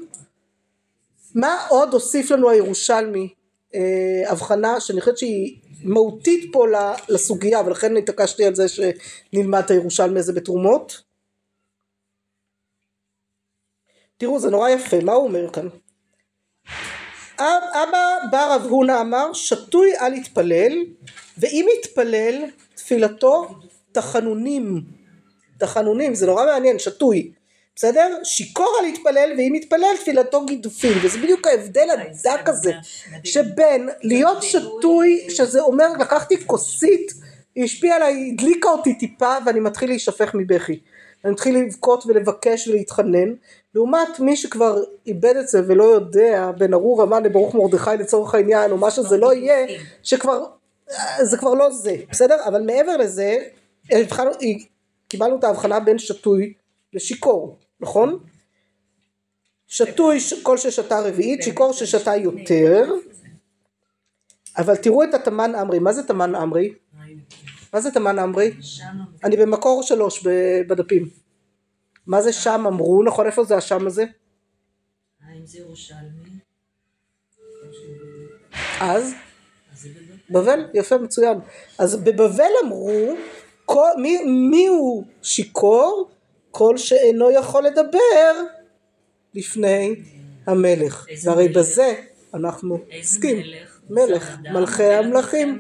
מה 1.35 1.67
עוד 1.69 1.93
הוסיף 1.93 2.31
לנו 2.31 2.51
הירושלמי? 2.51 3.29
אה, 3.75 3.81
הבחנה 4.27 4.81
שאני 4.81 5.01
חושבת 5.01 5.19
שהיא 5.19 5.57
מהותית 5.85 6.53
פה 6.53 6.67
לסוגיה 7.09 7.61
ולכן 7.67 7.97
התעקשתי 7.97 8.45
על 8.45 8.55
זה 8.55 8.67
שנלמד 8.69 9.63
את 9.65 9.71
הירושלמי 9.71 10.19
הזה 10.19 10.33
בתרומות. 10.33 11.03
תראו 14.17 14.39
זה 14.39 14.51
נורא 14.51 14.69
יפה 14.69 15.01
מה 15.01 15.13
הוא 15.13 15.25
אומר 15.25 15.53
כאן? 15.53 15.69
אב- 17.39 17.71
אבא 17.73 18.19
בר 18.31 18.49
רב 18.51 18.63
הונא 18.63 19.01
אמר 19.01 19.33
שתוי 19.33 19.99
אל 20.01 20.15
יתפלל 20.15 20.73
ואם 21.39 21.67
יתפלל 21.79 22.45
תפילתו 22.75 23.49
תחנונים 23.93 24.85
תחנונים 25.59 26.15
זה 26.15 26.27
נורא 26.27 26.45
מעניין 26.45 26.79
שתוי 26.79 27.33
בסדר? 27.81 28.17
שיכור 28.25 28.77
אל 28.81 28.87
יתפלל 28.87 29.33
ואם 29.39 29.55
יתפלל 29.55 29.97
תפילתו 30.01 30.45
גידופים 30.45 30.93
וזה 31.03 31.19
בדיוק 31.19 31.47
ההבדל 31.47 31.89
הדק 31.91 32.49
הזה 32.49 32.73
שבין 33.25 33.89
להיות 34.03 34.43
שתוי 34.43 35.27
שזה 35.29 35.61
אומר 35.61 35.93
לקחתי 36.01 36.47
כוסית 36.47 37.13
היא 37.55 37.65
השפיעה 37.65 37.97
עליי 37.97 38.31
הדליקה 38.33 38.69
אותי 38.69 38.95
טיפה 38.95 39.37
ואני 39.47 39.61
מתחיל 39.61 39.91
להישפך 39.91 40.31
מבכי. 40.35 40.81
אני 41.25 41.33
מתחיל 41.33 41.59
לבכות 41.59 42.07
ולבקש 42.07 42.69
ולהתחנן. 42.69 43.35
לעומת 43.75 44.21
מי 44.21 44.37
שכבר 44.37 44.83
איבד 45.07 45.37
את 45.37 45.49
זה 45.49 45.63
ולא 45.67 45.85
יודע 45.85 46.51
בין 46.59 46.75
ארור 46.75 47.03
המן 47.03 47.23
לברוך 47.23 47.55
מרדכי 47.55 47.91
לצורך 47.99 48.35
העניין 48.35 48.71
או 48.71 48.77
מה 48.77 48.91
שזה 48.91 49.17
לא 49.17 49.35
יהיה 49.35 49.67
שכבר 50.03 50.45
זה 51.21 51.37
כבר 51.37 51.55
לא 51.55 51.71
זה 51.71 51.97
בסדר? 52.11 52.37
אבל 52.45 52.63
מעבר 52.63 52.97
לזה 52.97 53.37
קיבלנו 55.09 55.39
את 55.39 55.45
ההבחנה 55.45 55.81
בין 55.81 55.99
שתוי 55.99 56.53
לשיכור 56.93 57.59
נכון? 57.81 58.19
שתוי 59.67 60.19
כל 60.43 60.57
ששתה 60.57 61.01
רביעית 61.01 61.43
שיכור 61.43 61.73
ששתה 61.73 62.17
יותר 62.17 62.85
אבל 64.59 64.77
תראו 64.77 65.05
את 65.05 65.15
התמן 65.15 65.55
עמרי 65.55 65.79
מה 65.79 65.93
זה 65.93 66.03
תמן 66.03 66.35
עמרי? 66.35 66.75
מה 67.73 67.81
זה 67.81 67.91
תמן 67.91 68.19
עמרי? 68.19 68.51
אני 69.25 69.37
במקור 69.37 69.83
שלוש 69.83 70.27
בדפים 70.69 71.09
מה 72.07 72.23
זה 72.23 72.33
שם 72.33 72.65
אמרו 72.67 73.03
נכון 73.03 73.27
איפה 73.27 73.45
זה 73.45 73.57
השם 73.57 73.87
הזה? 73.87 74.05
האם 75.29 75.47
זה 75.47 75.59
ירושלמי? 75.59 76.31
אז. 78.81 79.15
בבל 80.31 80.69
יפה 80.75 80.99
מצוין 80.99 81.39
אז 81.79 81.97
בבבל 81.97 82.51
אמרו 82.65 83.15
מי 84.27 84.67
הוא 84.67 85.05
שיכור 85.23 86.11
כל 86.51 86.77
שאינו 86.77 87.31
יכול 87.31 87.65
לדבר 87.65 88.33
לפני 89.35 89.95
המלך. 90.47 91.07
והרי 91.25 91.49
מלך? 91.49 91.57
בזה 91.57 91.95
אנחנו 92.35 92.79
עוסקים. 92.99 93.37
מלך? 93.91 94.37
מלכי 94.53 94.85
המלכים. 94.85 95.59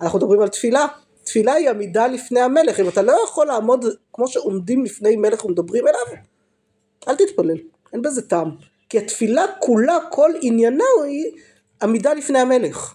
אנחנו 0.00 0.18
מדברים 0.18 0.40
על 0.40 0.48
תפילה. 0.48 0.86
תפילה 1.24 1.52
היא 1.52 1.70
עמידה 1.70 2.06
לפני 2.06 2.40
המלך. 2.40 2.80
אם 2.80 2.88
אתה 2.88 3.02
לא 3.02 3.16
יכול 3.24 3.46
לעמוד 3.46 3.84
כמו 4.12 4.28
שעומדים 4.28 4.84
לפני 4.84 5.16
מלך 5.16 5.44
ומדברים 5.44 5.88
אליו 5.88 6.22
אל 7.08 7.14
תתפלל. 7.16 7.56
אין 7.92 8.02
בזה 8.02 8.22
טעם. 8.22 8.50
כי 8.88 8.98
התפילה 8.98 9.42
כולה 9.58 9.98
כל 10.10 10.30
עניינה 10.40 10.84
היא 11.04 11.32
עמידה 11.82 12.14
לפני 12.14 12.38
המלך 12.38 12.94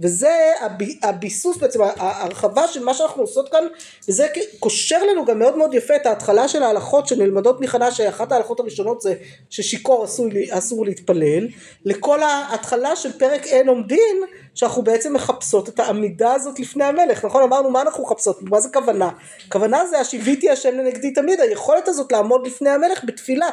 וזה 0.00 0.52
הב- 0.60 0.82
הביסוס 1.02 1.56
בעצם 1.56 1.80
ההרחבה 1.82 2.68
של 2.68 2.84
מה 2.84 2.94
שאנחנו 2.94 3.22
עושות 3.22 3.48
כאן 3.48 3.64
וזה 4.08 4.26
קושר 4.58 5.04
לנו 5.04 5.24
גם 5.24 5.38
מאוד 5.38 5.56
מאוד 5.56 5.74
יפה 5.74 5.96
את 5.96 6.06
ההתחלה 6.06 6.48
של 6.48 6.62
ההלכות 6.62 7.08
שנלמדות 7.08 7.60
מחנה 7.60 7.90
שאחת 7.90 8.32
ההלכות 8.32 8.60
הראשונות 8.60 9.00
זה 9.00 9.14
ששיכור 9.50 10.04
אסור, 10.04 10.26
אסור 10.50 10.84
להתפלל 10.84 11.48
לכל 11.84 12.22
ההתחלה 12.22 12.96
של 12.96 13.18
פרק 13.18 13.46
אין 13.46 13.68
עומדין 13.68 14.22
שאנחנו 14.54 14.82
בעצם 14.82 15.12
מחפשות 15.12 15.68
את 15.68 15.80
העמידה 15.80 16.32
הזאת 16.32 16.60
לפני 16.60 16.84
המלך 16.84 17.24
נכון? 17.24 17.42
אמרנו 17.42 17.70
מה 17.70 17.80
אנחנו 17.82 18.04
מחפשות? 18.04 18.42
מה 18.42 18.60
זה 18.60 18.68
כוונה? 18.72 19.10
כוונה 19.52 19.86
זה 19.86 20.00
השיביתי 20.00 20.50
השם 20.50 20.74
לנגדי 20.74 21.10
תמיד 21.10 21.40
היכולת 21.40 21.88
הזאת 21.88 22.12
לעמוד 22.12 22.46
לפני 22.46 22.70
המלך 22.70 23.04
בתפילה. 23.04 23.48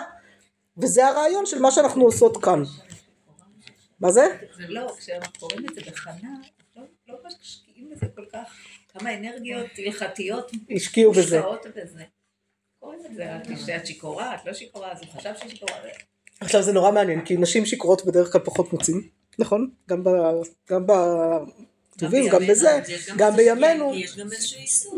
וזה 0.77 1.07
הרעיון 1.07 1.45
של 1.45 1.59
מה 1.59 1.71
שאנחנו 1.71 2.05
עושות 2.05 2.43
כאן 2.43 2.63
מה 3.99 4.11
זה? 4.11 4.25
זה 4.57 4.63
לא, 4.67 4.95
כשאנחנו 4.97 5.39
קוראים 5.39 5.65
את 5.65 5.75
זה 5.75 5.81
בחנה, 5.91 6.29
לא, 6.75 6.83
לא 7.07 7.15
משקיעים 7.25 7.89
בזה 7.89 8.05
כל 8.15 8.25
כך, 8.33 8.57
כמה 8.89 9.17
אנרגיות 9.17 9.67
הלכתיות 9.77 10.51
השקיעו 10.75 11.11
בזה. 11.11 11.41
קוראים 12.79 12.99
את 13.05 13.15
זה, 13.15 13.75
את 13.75 13.87
שיכורה, 13.87 14.35
את 14.35 14.45
לא 14.45 14.53
שיכורה, 14.53 14.91
אז 14.91 15.01
הוא 15.01 15.09
חשב 15.09 15.31
שהיא 15.39 15.49
שיכורה. 15.49 15.79
עכשיו 16.39 16.61
זה 16.61 16.73
נורא 16.73 16.91
מעניין 16.91 17.25
כי 17.25 17.37
נשים 17.37 17.65
שיכורות 17.65 18.05
בדרך 18.05 18.31
כלל 18.31 18.41
פחות 18.41 18.73
מוצאים 18.73 19.09
נכון, 19.39 19.69
גם 20.69 20.85
ב... 22.01 22.29
גם 22.31 22.47
בזה, 22.47 22.79
גם 23.17 23.35
בימינו. 23.35 23.93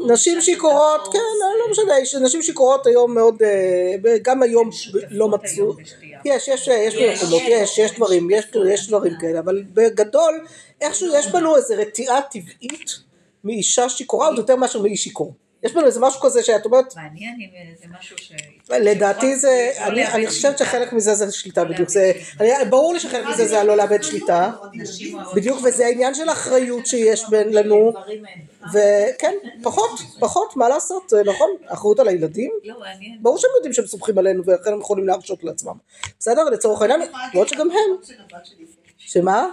נשים 0.08 0.42
שיכורות, 0.42 1.14
כן, 1.14 1.20
לא 1.20 1.66
לא 1.66 1.72
משנה, 1.72 2.26
נשים 2.26 2.42
שיכורות 2.42 2.88
היום 2.88 3.16
מאוד, 3.16 3.44
אה, 3.44 4.18
גם 4.22 4.44
היום 4.44 4.70
לא 5.10 5.30
מצאו, 5.30 5.74
יש, 6.26 6.48
יש, 6.48 6.68
יש 6.68 6.96
מקומות, 6.96 7.42
יש, 7.50 7.78
יש 7.78 7.92
דברים, 7.92 8.30
יש, 8.32 8.46
יש 8.70 8.88
דברים 8.88 9.14
כאלה, 9.22 9.40
אבל 9.40 9.64
בגדול, 9.74 10.46
איכשהו 10.82 11.08
יש 11.16 11.28
בנו 11.28 11.56
איזו 11.56 11.74
רתיעה 11.78 12.22
טבעית 12.22 12.92
מאישה 13.44 13.90
שיכורה 13.90 14.28
עוד 14.28 14.38
יותר 14.38 14.56
מאשר 14.56 14.82
מאיש 14.82 15.04
שיכור. 15.04 15.34
יש 15.64 15.74
בנו 15.74 15.86
איזה 15.86 16.00
משהו 16.00 16.22
כזה 16.22 16.44
שאת 16.44 16.66
אומרת, 16.66 16.96
מעניין 16.96 17.36
אם 17.42 17.76
זה 17.82 17.86
משהו 18.00 18.18
ש... 18.18 18.32
לדעתי 18.70 19.36
זה, 19.36 19.72
לא 19.80 19.86
אני, 19.86 20.28
חושבת. 20.28 20.58
שחלק 20.58 20.94
מזה 20.94 21.16
זה 21.16 21.32
שליטה 21.32 21.66
בדיוק, 21.66 21.90
זה, 21.90 22.12
אני, 22.40 22.50
ברור 22.70 22.94
לי 22.94 23.00
שחלק 23.00 23.26
מזה 23.26 23.48
זה 23.48 23.60
הלא 23.60 23.78
לאבד 23.78 24.04
שליטה, 24.04 24.52
בדיוק, 25.36 25.60
וזה 25.64 25.86
העניין 25.86 26.14
של 26.14 26.30
האחריות 26.30 26.86
שיש 26.86 27.30
בין 27.30 27.54
לנו. 27.54 27.94
וכן, 28.74 29.34
פחות, 29.64 30.00
פחות, 30.20 30.56
מה 30.56 30.70
לעשות, 30.70 31.10
זה 31.10 31.24
נכון, 31.26 31.50
אחריות 31.66 32.00
על 32.00 32.08
הילדים, 32.08 32.52
לא, 32.64 32.80
מעניין. 32.80 33.18
ברור 33.22 33.38
שהם 33.38 33.52
יודעים 33.56 33.74
שהם 33.74 33.86
סומכים 33.86 34.18
עלינו 34.18 34.44
ולכן 34.46 34.74
הם 34.74 34.80
יכולים 34.80 35.08
להרשות 35.08 35.44
לעצמם, 35.44 35.74
בסדר, 36.20 36.44
לצורך 36.44 36.82
העניין, 36.82 37.02
למרות 37.34 37.48
שגם 37.50 37.72
הם, 37.72 38.16
שמה? 38.98 39.48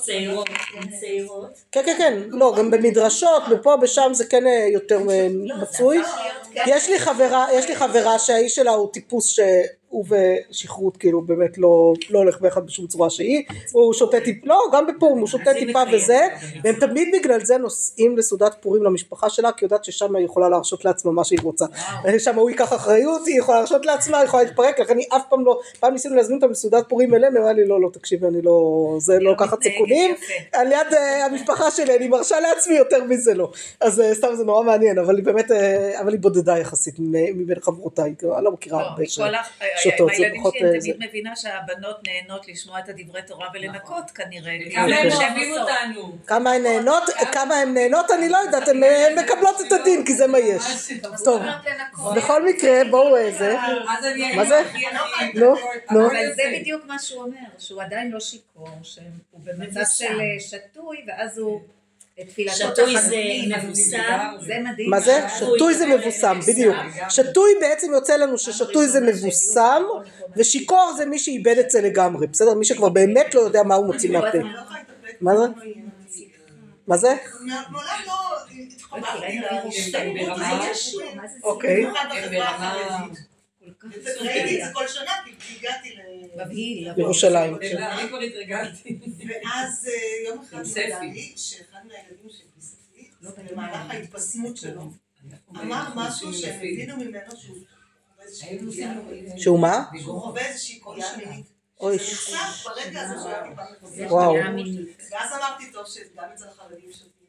צעירות, 0.00 0.48
הן 0.74 0.88
צעירות. 1.00 1.60
כן 1.72 1.82
כן 1.86 1.94
כן, 1.98 2.18
לא, 2.28 2.54
גם 2.58 2.70
במדרשות, 2.70 3.42
ופה 3.50 3.74
ושם 3.82 4.10
זה 4.12 4.26
כן 4.26 4.46
אה, 4.46 4.66
יותר 4.72 5.00
אה, 5.10 5.28
מצוי. 5.62 6.02
יש 6.66 6.88
לי 6.88 6.98
חברה, 6.98 7.46
יש 7.52 7.68
לי 7.68 7.76
חברה 7.76 8.18
שהאיש 8.18 8.54
שלה 8.54 8.70
הוא 8.70 8.92
טיפוס 8.92 9.26
שהוא 9.26 9.46
ושכרות 9.92 10.96
כאילו 10.96 11.22
באמת 11.22 11.58
לא, 11.58 11.92
לא 12.10 12.18
הולך 12.18 12.40
ביחד 12.40 12.66
בשום 12.66 12.86
צורה 12.86 13.10
שהיא, 13.10 13.42
הוא 13.72 13.94
שותה 13.94 14.20
טיפה, 14.20 14.46
לא, 14.46 14.60
גם 14.72 14.86
בפורים 14.86 15.18
הוא 15.18 15.26
שותה 15.26 15.54
טיפה 15.54 15.82
וזה. 15.92 16.28
והם 16.64 16.74
תמיד 16.80 17.08
בגלל 17.18 17.44
זה 17.44 17.58
נוסעים 17.58 18.18
לסעודת 18.18 18.56
פורים 18.60 18.82
למשפחה 18.82 19.30
שלה, 19.30 19.52
כי 19.52 19.64
יודעת 19.64 19.84
ששם 19.84 20.16
היא 20.16 20.24
יכולה 20.24 20.48
להרשות 20.48 20.84
לעצמה 20.84 21.12
מה 21.12 21.24
שהיא 21.24 21.38
רוצה. 21.42 21.64
שם 22.18 22.34
הוא 22.34 22.50
ייקח 22.50 22.72
אחריות, 22.72 23.26
היא 23.26 23.38
יכולה 23.38 23.58
להרשות 23.58 23.86
לעצמה, 23.86 24.18
היא 24.18 24.24
יכולה 24.24 24.42
להתפרק, 24.42 24.80
לכן 24.80 24.98
היא 24.98 25.06
אף 25.16 25.22
פעם 25.28 25.44
לא, 25.44 25.60
פעם 25.80 25.92
ניסינו 25.92 26.16
להזמין 26.16 26.36
אותה 26.36 26.46
לסעודת 26.46 26.88
פורים 26.88 27.14
אלינו, 27.14 27.36
היא 27.36 27.40
אמרה 27.42 27.52
לי 27.52 27.66
לא, 27.66 27.80
לא, 27.80 27.90
תקשיבי, 27.92 28.26
אני 28.26 28.42
לא, 28.42 28.96
זה 28.98 29.18
לא 29.20 29.32
לקחת 29.32 29.58
מתנהגת 29.58 29.62
סיכונים. 29.62 30.14
על 30.52 30.72
יד 30.72 30.94
אה, 30.94 31.26
המשפחה 31.26 31.70
שלי, 31.70 31.96
אני 31.96 32.08
מרשה 32.08 32.40
לעצמי 32.40 32.74
יותר 32.74 33.04
מזה 33.04 33.34
לא. 33.34 33.50
אז 33.80 34.00
אה, 34.00 34.14
סתם 34.14 34.28
זה 34.34 34.44
נורא 34.44 34.62
מעניין, 34.62 34.98
אבל 34.98 35.16
היא 35.16 35.24
באמת, 35.24 35.50
אה, 35.50 36.00
אבל 36.00 36.12
היא 36.12 36.20
בודדה 36.20 36.58
יחסית 36.58 36.94
מבין 37.34 37.60
חברותיי, 37.60 38.14
כאילו, 38.18 38.36
אני 38.36 38.44
לא 38.44 38.52
מכירה 38.52 38.80
לא, 38.80 38.86
הרבה 38.86 39.02
ש... 39.80 39.86
מכל 39.86 39.94
ה- 39.94 39.98
שותות, 39.98 40.10
זה 40.16 40.22
הילדים 40.22 40.40
פחות, 40.40 40.54
שלי, 40.58 40.68
אני 40.68 40.76
אה, 40.76 40.80
תמיד 40.80 41.08
מבינה 41.08 41.36
שהבנות 41.36 41.96
נהנות 42.06 42.48
לשמוע 42.48 42.78
את 42.78 42.88
הדברי 42.88 43.22
תורה 43.22 43.48
ולנקות 43.54 44.10
כנראה. 44.10 44.52
כמה 44.74 44.96
הם 44.96 45.10
אוהבים. 45.12 45.52
אותנו. 45.52 46.18
כמה 46.26 46.52
הן 46.52 46.62
נהנות, 46.62 47.02
כמה 47.32 47.54
הן 47.54 47.74
נהנות, 47.74 48.10
אני 48.10 48.28
לא 48.28 48.36
יודעת, 48.36 48.68
הן 48.68 48.84
אה, 48.84 49.08
מקבלות 49.16 49.60
את 49.60 49.72
הדין, 49.72 50.04
כי 50.06 50.14
זה 50.14 50.26
מה 50.26 50.38
יש. 50.38 50.62
טוב, 51.24 51.42
בכל 52.16 52.44
מקרה, 52.44 52.84
בואו 52.90 53.16
איזה, 53.16 53.56
אני 54.04 54.36
מה 54.36 54.44
זה? 54.44 54.62
נו, 55.34 55.54
נו. 55.90 56.06
אבל 56.06 56.32
זה 56.34 56.42
בדיוק 56.60 56.84
מה 56.86 56.98
שהוא 56.98 57.22
אומר, 57.22 57.36
שהוא 57.58 57.82
עדיין 57.82 58.10
לא 58.10 58.20
שיכור, 58.20 58.68
שהוא 58.82 59.04
במצב. 59.34 59.80
של 59.90 60.20
אה, 60.20 60.40
שתוי, 60.40 61.04
ואז 61.06 61.38
הוא... 61.38 61.60
שתוי 62.48 63.00
זה 63.00 63.16
מבוסם. 63.46 64.18
זה 64.40 64.54
מדהים. 64.70 64.90
מה 64.90 65.00
זה? 65.00 65.20
שתוי 65.38 65.74
זה 65.74 65.86
מבוסם, 65.86 66.38
בדיוק. 66.48 66.76
שתוי 67.08 67.52
בעצם 67.60 67.92
יוצא 67.92 68.16
לנו 68.16 68.38
ששתוי 68.38 68.88
זה 68.88 69.00
מבוסם, 69.00 69.82
ושיכור 70.36 70.92
זה 70.96 71.06
מי 71.06 71.18
שאיבד 71.18 71.58
את 71.58 71.70
זה 71.70 71.80
לגמרי, 71.80 72.26
בסדר? 72.26 72.54
מי 72.54 72.64
שכבר 72.64 72.88
באמת 72.88 73.34
לא 73.34 73.40
יודע 73.40 73.62
מה 73.62 73.74
הוא 73.74 73.86
מוציא 73.86 74.10
מהפה. 74.10 74.38
מה 75.20 75.36
זה? 75.36 75.44
מה 76.86 76.96
זה? 76.96 77.14
מעולם 77.40 78.00
לא 78.06 78.14
מה 81.16 81.22
זה 81.28 81.38
אוקיי. 81.44 81.86
כל 83.78 83.88
כך 83.90 84.20
ראיתי 84.20 84.62
את 84.62 84.66
זה 84.66 84.72
כל 84.74 84.88
שנה 84.88 85.10
כי 85.40 85.56
הגעתי 85.58 85.94
ל... 85.94 86.00
מבהיל. 86.44 86.88
ירושלים. 86.96 87.54
אני 87.54 88.08
כבר 88.08 88.18
התרגלתי. 88.18 88.98
ואז 89.28 89.88
אה, 89.88 90.28
יום 90.28 90.44
אחד 90.44 90.56
נודע. 90.56 91.00
לי 91.00 91.32
שאחד 91.36 91.78
מהילדים 91.84 92.30
של 92.30 92.44
גיסתי, 92.56 93.10
במהלך 93.52 93.90
ההתבשמות 93.90 94.56
שלו, 94.56 94.90
אמר 95.50 95.88
משהו 95.94 96.34
שהם 96.34 96.56
הבינו 96.56 96.96
ממנו 96.96 97.36
שהוא 97.36 97.56
חווה 98.16 98.24
איזושהי 98.24 98.58
פגיעה 98.58 98.94
שהוא 99.36 99.60
מה? 99.60 99.84
שהוא 100.00 100.20
חווה 100.20 100.46
איזושהי 100.46 100.80
פגיעה 100.80 101.16
מינית. 101.16 101.46
אוי, 101.80 101.96
ברגע 102.64 103.00
הזה 103.02 103.14
שהוא 103.20 103.30
היה 103.30 103.42
טיפה. 103.94 104.92
ואז 105.10 105.32
אמרתי, 105.32 105.72
טוב, 105.72 105.86
שגם 105.86 106.24
אצל 106.34 106.44
החרדים 106.48 106.88
משתכרים. 106.88 107.19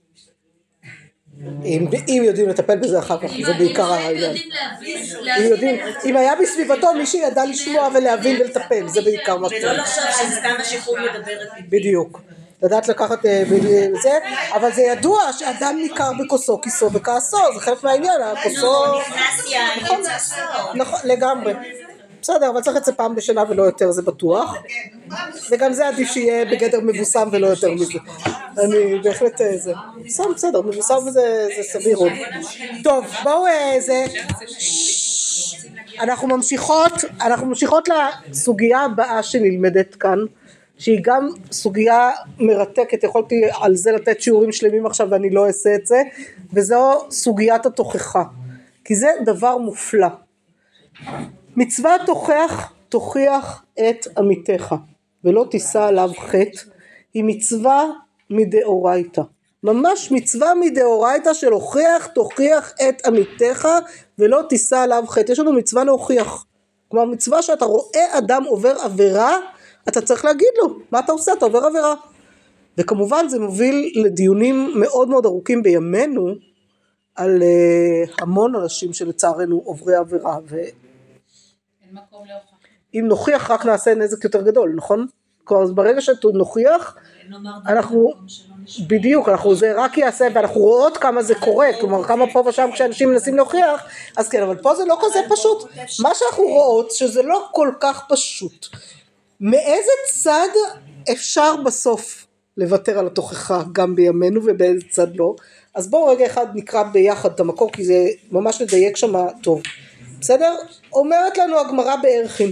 אם 1.66 1.88
אם 2.08 2.22
יודעים 2.26 2.50
לטפל 2.50 2.76
בזה 2.78 3.00
אחר 3.00 3.18
כך, 3.18 3.32
זה 3.46 3.54
בעיקר 3.54 3.88
אם 3.88 3.92
העניין. 3.92 4.36
יודעים 4.36 4.50
להבין, 4.52 4.98
אם 5.20 5.26
להבין 5.26 5.52
יודעים, 5.52 5.76
את 5.76 6.06
אם 6.06 6.18
היה 6.18 6.34
בסביבתו 6.42 6.94
מי 6.98 7.06
שידע 7.06 7.46
לשמוע 7.46 7.90
ולהבין 7.94 8.42
ולטפל, 8.42 8.88
זה 8.88 9.02
בעיקר 9.02 9.38
מה 9.38 9.48
ולא 9.48 9.58
שצריך. 9.60 9.80
לחשוב 9.80 10.04
שזה 10.04 10.36
סתם 10.36 10.56
השחרור 10.60 10.98
מדברת 11.00 11.48
איתי. 11.58 11.68
בדיוק. 11.70 12.22
לדעת 12.62 12.88
לקחת 12.88 13.26
אה, 13.26 13.44
זה, 14.02 14.18
אבל 14.54 14.72
זה 14.72 14.82
ידוע 14.82 15.34
שאדם 15.34 15.78
ניכר 15.82 16.12
בכוסו, 16.20 16.62
כיסו 16.62 16.92
וכעסו, 16.94 17.38
זה 17.54 17.60
חלק 17.60 17.84
מהעניין, 17.84 18.22
הכוסו, 18.22 18.84
יין, 19.50 20.00
יצא 20.00 20.18
סוף. 20.18 20.76
נכון, 20.76 21.00
לגמרי. 21.04 21.54
בסדר, 22.22 22.50
אבל 22.50 22.62
צריך 22.62 22.78
את 22.78 22.86
זה 22.86 22.94
פעם 22.94 23.16
בשנה 23.16 23.44
ולא 23.50 23.64
יותר, 23.64 23.92
זה 23.92 24.02
בטוח. 24.02 24.64
וגם 25.52 25.74
זה 25.74 25.88
עדיף 25.88 26.12
שיהיה 26.12 26.46
בגדר 26.46 26.80
מבוסם 26.80 27.30
ולא 27.32 27.48
יותר 27.48 27.74
מזה. 27.74 28.00
אני 28.58 29.00
בהחלט 29.04 29.42
אה, 29.42 29.58
זה. 29.58 29.74
בסדר, 30.06 30.32
בסדר, 30.36 30.62
מבוסם 30.62 31.10
זה 31.10 31.48
סביר 31.62 31.98
עוד. 31.98 32.12
טוב, 32.84 33.06
בואו 33.24 33.48
אה, 33.48 33.76
זה... 33.80 34.06
אנחנו 36.00 36.28
ממשיכות, 36.28 36.92
אנחנו 37.22 37.48
ממשיכות 37.48 37.90
לסוגיה 38.30 38.80
הבאה 38.80 39.24
שנלמדת 39.24 39.96
כאן, 39.96 40.20
שהיא 40.78 41.00
גם 41.04 41.30
סוגיה 41.52 42.12
מרתקת, 42.40 43.04
יכולתי 43.04 43.42
על 43.62 43.76
זה 43.76 43.92
לתת 43.92 44.22
שיעורים 44.22 44.52
שלמים 44.52 44.86
עכשיו 44.86 45.08
ואני 45.10 45.30
לא 45.30 45.48
אעשה 45.48 45.76
את 45.76 45.86
זה, 45.86 46.02
וזו 46.54 47.06
סוגיית 47.10 47.66
התוכחה, 47.66 48.24
כי 48.86 48.96
זה 48.96 49.10
דבר 49.26 49.58
מופלא. 49.58 50.08
מצווה 51.56 51.96
תוכח 52.06 52.74
תוכיח 52.90 53.64
את 53.80 54.08
עמיתך 54.18 54.76
ולא 55.24 55.46
תישא 55.52 55.82
עליו 55.82 56.10
חטא 56.20 56.62
היא 57.14 57.24
מצווה 57.24 57.86
מדאורייתא. 58.30 59.22
ממש 59.64 60.12
מצווה 60.12 60.54
מדאורייתא 60.56 61.34
של 61.34 61.52
הוכיח 61.52 62.08
תוכיח 62.08 62.74
את 62.90 63.06
עמיתך 63.06 63.68
ולא 64.20 64.42
תישא 64.50 64.78
עליו 64.78 65.04
חטא. 65.08 65.32
יש 65.32 65.40
לנו 65.40 65.54
מצווה 65.54 65.84
להוכיח. 65.84 66.46
כלומר 66.88 67.06
מצווה 67.06 67.42
שאתה 67.42 67.66
רואה 67.66 68.18
אדם 68.18 68.44
עובר 68.44 68.76
עבירה 68.84 69.38
אתה 69.88 70.02
צריך 70.02 70.26
להגיד 70.26 70.48
לו 70.58 70.80
מה 70.92 71.00
אתה 71.00 71.12
עושה? 71.12 71.34
אתה 71.34 71.46
עובר 71.46 71.66
עבירה. 71.66 71.94
וכמובן 72.78 73.30
זה 73.30 73.40
מוביל 73.40 73.92
לדיונים 73.96 74.72
מאוד 74.76 75.10
מאוד 75.10 75.26
ארוכים 75.26 75.64
בימינו 75.64 76.34
על 77.16 77.42
uh, 77.42 78.22
המון 78.22 78.56
אנשים 78.56 78.94
שלצערנו 78.94 79.62
עוברי 79.66 79.96
עבירה 79.96 80.38
ו... 80.46 80.58
אין 80.58 80.70
מקום 80.70 80.70
להוכחה. 80.70 81.81
אם 82.94 83.06
נוכיח 83.08 83.52
רק 83.52 83.66
נעשה 83.66 83.96
נזק 83.96 84.24
יותר 84.24 84.42
גדול, 84.42 84.74
נכון? 84.76 85.08
כלומר, 85.44 85.74
ברגע 85.74 86.02
שנוכיח, 86.02 86.96
אנחנו, 87.68 88.14
בדיוק, 88.88 89.30
אנחנו, 89.30 89.56
זה 89.56 89.74
רק 89.76 89.98
יעשה, 89.98 90.28
ואנחנו 90.34 90.62
רואות 90.62 90.98
כמה 90.98 91.24
זה 91.24 91.36
קורה, 91.36 91.68
כלומר, 91.80 92.04
כמה 92.04 92.26
פה 92.34 92.44
ושם 92.48 92.70
כשאנשים 92.74 93.10
מנסים 93.10 93.36
להוכיח, 93.36 93.84
אז 94.18 94.30
כן, 94.30 94.44
אבל 94.44 94.58
פה 94.58 94.76
זה 94.76 94.86
לא 94.86 94.98
כזה 95.02 95.20
פשוט. 95.30 95.64
מה 96.00 96.10
שאנחנו 96.16 96.44
רואות, 96.44 96.92
שזה 96.92 97.22
לא 97.24 97.48
כל 97.52 97.72
כך 97.80 98.06
פשוט. 98.10 98.68
מאיזה 99.42 99.92
צד 100.14 100.50
אפשר 101.12 101.56
בסוף 101.66 102.28
לוותר 102.58 103.00
על 103.00 103.08
התוכחה 103.08 103.64
גם 103.72 103.96
בימינו 103.96 104.42
ובאיזה 104.46 104.82
צד 104.90 105.16
לא? 105.16 105.36
אז 105.76 105.90
בואו 105.90 106.08
רגע 106.08 106.26
אחד 106.26 106.48
נקרא 106.54 106.84
ביחד 106.84 107.32
את 107.32 107.40
המקור, 107.40 107.72
כי 107.72 107.86
זה 107.86 108.08
ממש 108.32 108.62
לדייק 108.62 108.98
שם 108.98 109.28
טוב. 109.44 109.62
בסדר? 110.22 110.56
אומרת 110.94 111.38
לנו 111.38 111.60
הגמרא 111.60 111.96
בערכין. 111.96 112.52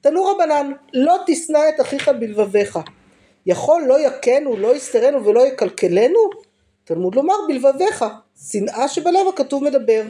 תנו 0.00 0.24
רבנן, 0.24 0.72
לא 0.94 1.16
תשנא 1.26 1.58
את 1.68 1.80
אחיך 1.80 2.08
בלבביך. 2.08 2.78
יכול 3.46 3.82
לא 3.86 4.00
יכנו, 4.00 4.56
לא 4.56 4.76
יסתרנו 4.76 5.24
ולא 5.24 5.46
יקלקלנו? 5.46 6.18
תלמוד 6.84 7.14
לומר 7.14 7.34
בלבביך. 7.48 8.04
שנאה 8.50 8.88
שבלב 8.88 9.28
הכתוב 9.28 9.64
מדבר. 9.64 10.02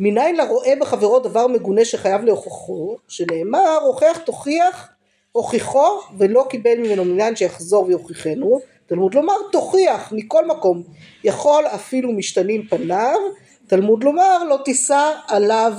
מניין 0.00 0.36
לרואה 0.36 0.74
בחברו 0.80 1.18
דבר 1.18 1.46
מגונה 1.46 1.84
שחייב 1.84 2.24
להוכחו, 2.24 2.96
שנאמר 3.08 3.78
הוכח 3.82 4.18
תוכיח 4.24 4.88
הוכיחו 5.32 6.00
ולא 6.18 6.46
קיבל 6.50 6.78
ממנו 6.78 7.04
מניין 7.04 7.36
שיחזור 7.36 7.86
ויוכיחנו, 7.86 8.60
תלמוד 8.86 9.14
לומר 9.14 9.34
תוכיח 9.52 10.12
מכל 10.12 10.46
מקום, 10.46 10.82
יכול 11.24 11.64
אפילו 11.66 12.12
משתנים 12.12 12.66
פניו, 12.66 13.18
תלמוד 13.66 14.04
לומר 14.04 14.44
לא 14.44 14.58
תישא 14.64 15.12
עליו 15.28 15.72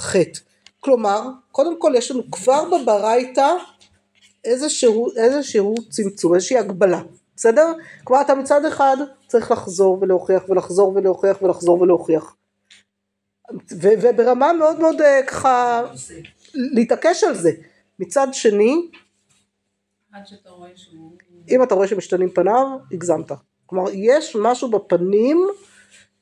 חטא. 0.00 0.40
כלומר, 0.80 1.22
קודם 1.52 1.80
כל 1.80 1.92
יש 1.96 2.10
לנו 2.10 2.30
כבר 2.30 2.64
בברייתא 2.64 3.48
איזשהו, 4.44 5.16
איזשהו 5.16 5.74
צמצום, 5.90 6.34
איזושהי 6.34 6.58
הגבלה, 6.58 7.02
בסדר? 7.36 7.72
כלומר 8.04 8.22
אתה 8.22 8.34
מצד 8.34 8.64
אחד 8.64 8.96
צריך 9.26 9.50
לחזור 9.50 9.98
ולהוכיח 10.00 10.42
ולחזור 10.48 10.92
ולהוכיח 10.96 11.42
ולחזור 11.42 11.82
ולהוכיח. 11.82 12.36
ו- 13.72 13.98
וברמה 14.02 14.52
מאוד 14.52 14.80
מאוד 14.80 15.00
אה, 15.00 15.20
ככה 15.26 15.82
להתעקש 16.54 17.24
על 17.24 17.34
זה. 17.34 17.50
מצד 17.98 18.28
שני. 18.32 18.88
אם 21.50 21.62
אתה 21.62 21.74
רואה 21.74 21.88
שמשתנים 21.88 22.30
פניו, 22.30 22.66
הגזמת. 22.92 23.32
כלומר, 23.66 23.90
יש 23.94 24.36
משהו 24.40 24.70
בפנים, 24.70 25.48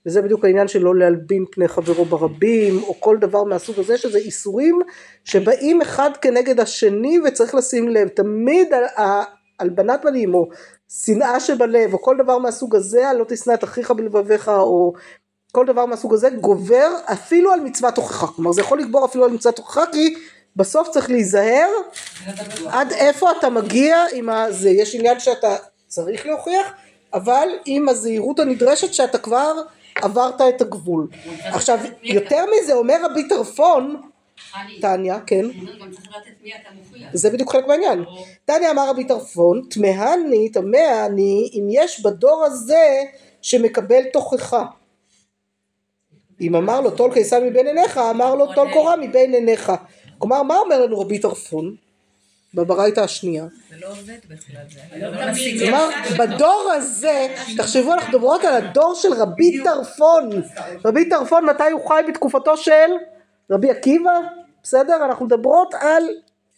וזה 0.06 0.22
בדיוק 0.22 0.44
העניין 0.44 0.68
של 0.68 0.82
לא 0.82 0.96
להלבין 0.96 1.44
פני 1.50 1.68
חברו 1.68 2.04
ברבים, 2.04 2.82
או 2.82 3.00
כל 3.00 3.16
דבר 3.16 3.44
מהסוג 3.44 3.78
הזה, 3.78 3.98
שזה 3.98 4.18
איסורים 4.18 4.80
שבאים 5.24 5.82
אחד 5.82 6.10
כנגד 6.22 6.60
השני, 6.60 7.18
וצריך 7.24 7.54
לשים 7.54 7.88
לב, 7.88 8.08
תמיד 8.08 8.68
הלבנת 9.60 10.02
פנים, 10.02 10.34
או 10.34 10.48
שנאה 10.88 11.40
שבלב, 11.40 11.94
או 11.94 12.02
כל 12.02 12.16
דבר 12.18 12.38
מהסוג 12.38 12.76
הזה, 12.76 13.02
לא 13.18 13.24
תשנא 13.28 13.54
את 13.54 13.64
אחיך 13.64 13.90
בלבביך, 13.90 14.48
או 14.48 14.92
כל 15.52 15.66
דבר 15.66 15.86
מהסוג 15.86 16.14
הזה, 16.14 16.30
גובר 16.30 16.90
אפילו 17.04 17.52
על 17.52 17.60
מצוות 17.60 17.96
הוכחה. 17.96 18.26
כלומר, 18.26 18.52
זה 18.52 18.60
יכול 18.60 18.78
לגבור 18.78 19.04
אפילו 19.04 19.24
על 19.24 19.30
מצוות 19.30 19.58
הוכחה, 19.58 19.82
כי 19.92 20.14
בסוף 20.56 20.88
צריך 20.88 21.10
להיזהר 21.10 21.68
עד 22.66 22.92
איפה 22.92 23.30
אתה 23.38 23.50
מגיע 23.50 24.04
עם 24.12 24.28
הזה, 24.28 24.70
יש 24.70 24.94
עניין 24.94 25.20
שאתה 25.20 25.56
צריך 25.86 26.26
להוכיח, 26.26 26.66
אבל 27.14 27.48
עם 27.64 27.88
הזהירות 27.88 28.38
הנדרשת 28.38 28.94
שאתה 28.94 29.18
כבר 29.18 29.52
עברת 30.02 30.40
את 30.40 30.60
הגבול. 30.60 31.08
עכשיו, 31.44 31.78
יותר 32.02 32.44
מזה 32.46 32.74
אומר 32.74 32.96
רבי 33.04 33.28
טרפון, 33.28 34.02
טניה, 34.80 35.20
כן. 35.26 35.44
זה 37.12 37.30
בדיוק 37.30 37.52
חלק 37.52 37.66
מהעניין. 37.66 38.04
טניה 38.44 38.70
אמר 38.70 38.88
רבי 38.88 39.04
טרפון, 39.04 39.62
תמהני, 39.70 40.48
תמה 40.48 41.06
אם 41.54 41.68
יש 41.70 42.00
בדור 42.00 42.44
הזה 42.44 43.02
שמקבל 43.42 44.02
תוכחה. 44.12 44.64
אם 46.40 46.56
אמר 46.56 46.80
לו 46.80 46.90
טול 46.90 47.14
קיסם 47.14 47.46
מבין 47.46 47.66
עיניך, 47.66 47.98
אמר 47.98 48.34
לו 48.34 48.54
טול 48.54 48.72
קורה 48.72 48.96
מבין 48.96 49.34
עיניך. 49.34 49.72
כלומר, 50.18 50.42
מה 50.42 50.58
אומר 50.58 50.84
לנו 50.84 51.00
רבי 51.00 51.18
טרפון? 51.18 51.76
בברייתא 52.54 53.00
השנייה. 53.00 53.44
זה 53.70 53.76
לא 53.80 53.90
עובד 53.90 54.18
בכלל, 54.28 54.62
זה 55.58 55.70
לא. 55.70 55.70
כלומר 55.70 55.88
בדור 56.18 56.70
הזה, 56.76 57.26
תחשבו 57.56 57.94
אנחנו 57.94 58.08
מדברות 58.12 58.44
על 58.44 58.54
הדור 58.54 58.94
של 58.94 59.12
רבי 59.12 59.62
טרפון, 59.64 60.30
רבי 60.84 61.08
טרפון 61.08 61.44
מתי 61.44 61.70
הוא 61.72 61.88
חי 61.88 62.02
בתקופתו 62.08 62.56
של 62.56 62.90
רבי 63.50 63.70
עקיבא, 63.70 64.20
בסדר? 64.62 65.04
אנחנו 65.04 65.26
מדברות 65.26 65.74
על 65.74 66.02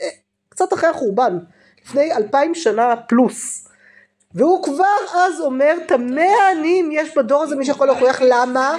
אה, 0.03 0.09
קצת 0.49 0.73
אחרי 0.73 0.91
החורבן, 0.91 1.39
לפני 1.85 2.13
אלפיים 2.15 2.55
שנה 2.55 2.97
פלוס, 2.97 3.69
והוא 4.35 4.63
כבר 4.63 4.85
אז 5.15 5.41
אומר 5.41 5.75
תמה 5.89 6.51
אני 6.53 6.81
אם 6.81 6.89
יש 6.93 7.17
בדור 7.17 7.43
הזה 7.43 7.57
מי 7.57 7.65
שיכול 7.65 7.87
להוכיח 7.87 8.23
למה. 8.23 8.77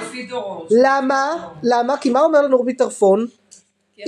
למה, 0.72 1.48
למה, 1.64 1.98
כי 1.98 2.10
מה 2.10 2.22
אומר 2.22 2.42
לנו 2.42 2.60
רבי 2.60 2.74
טרפון? 2.74 3.28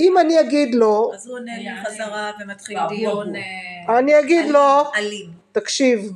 אם 0.00 0.18
אני 0.18 0.40
אגיד 0.40 0.74
לו, 0.74 1.10
אז 1.14 1.26
הוא 1.26 1.36
עונה 1.36 1.52
לי 1.58 1.68
חזרה 1.86 2.30
ומתחיל 2.40 2.78
דיון. 2.88 3.36
אה, 3.36 3.98
אני 3.98 4.18
אגיד 4.18 4.48
לו, 4.48 4.82
אלים. 4.96 5.26
תקשיב, 5.52 6.12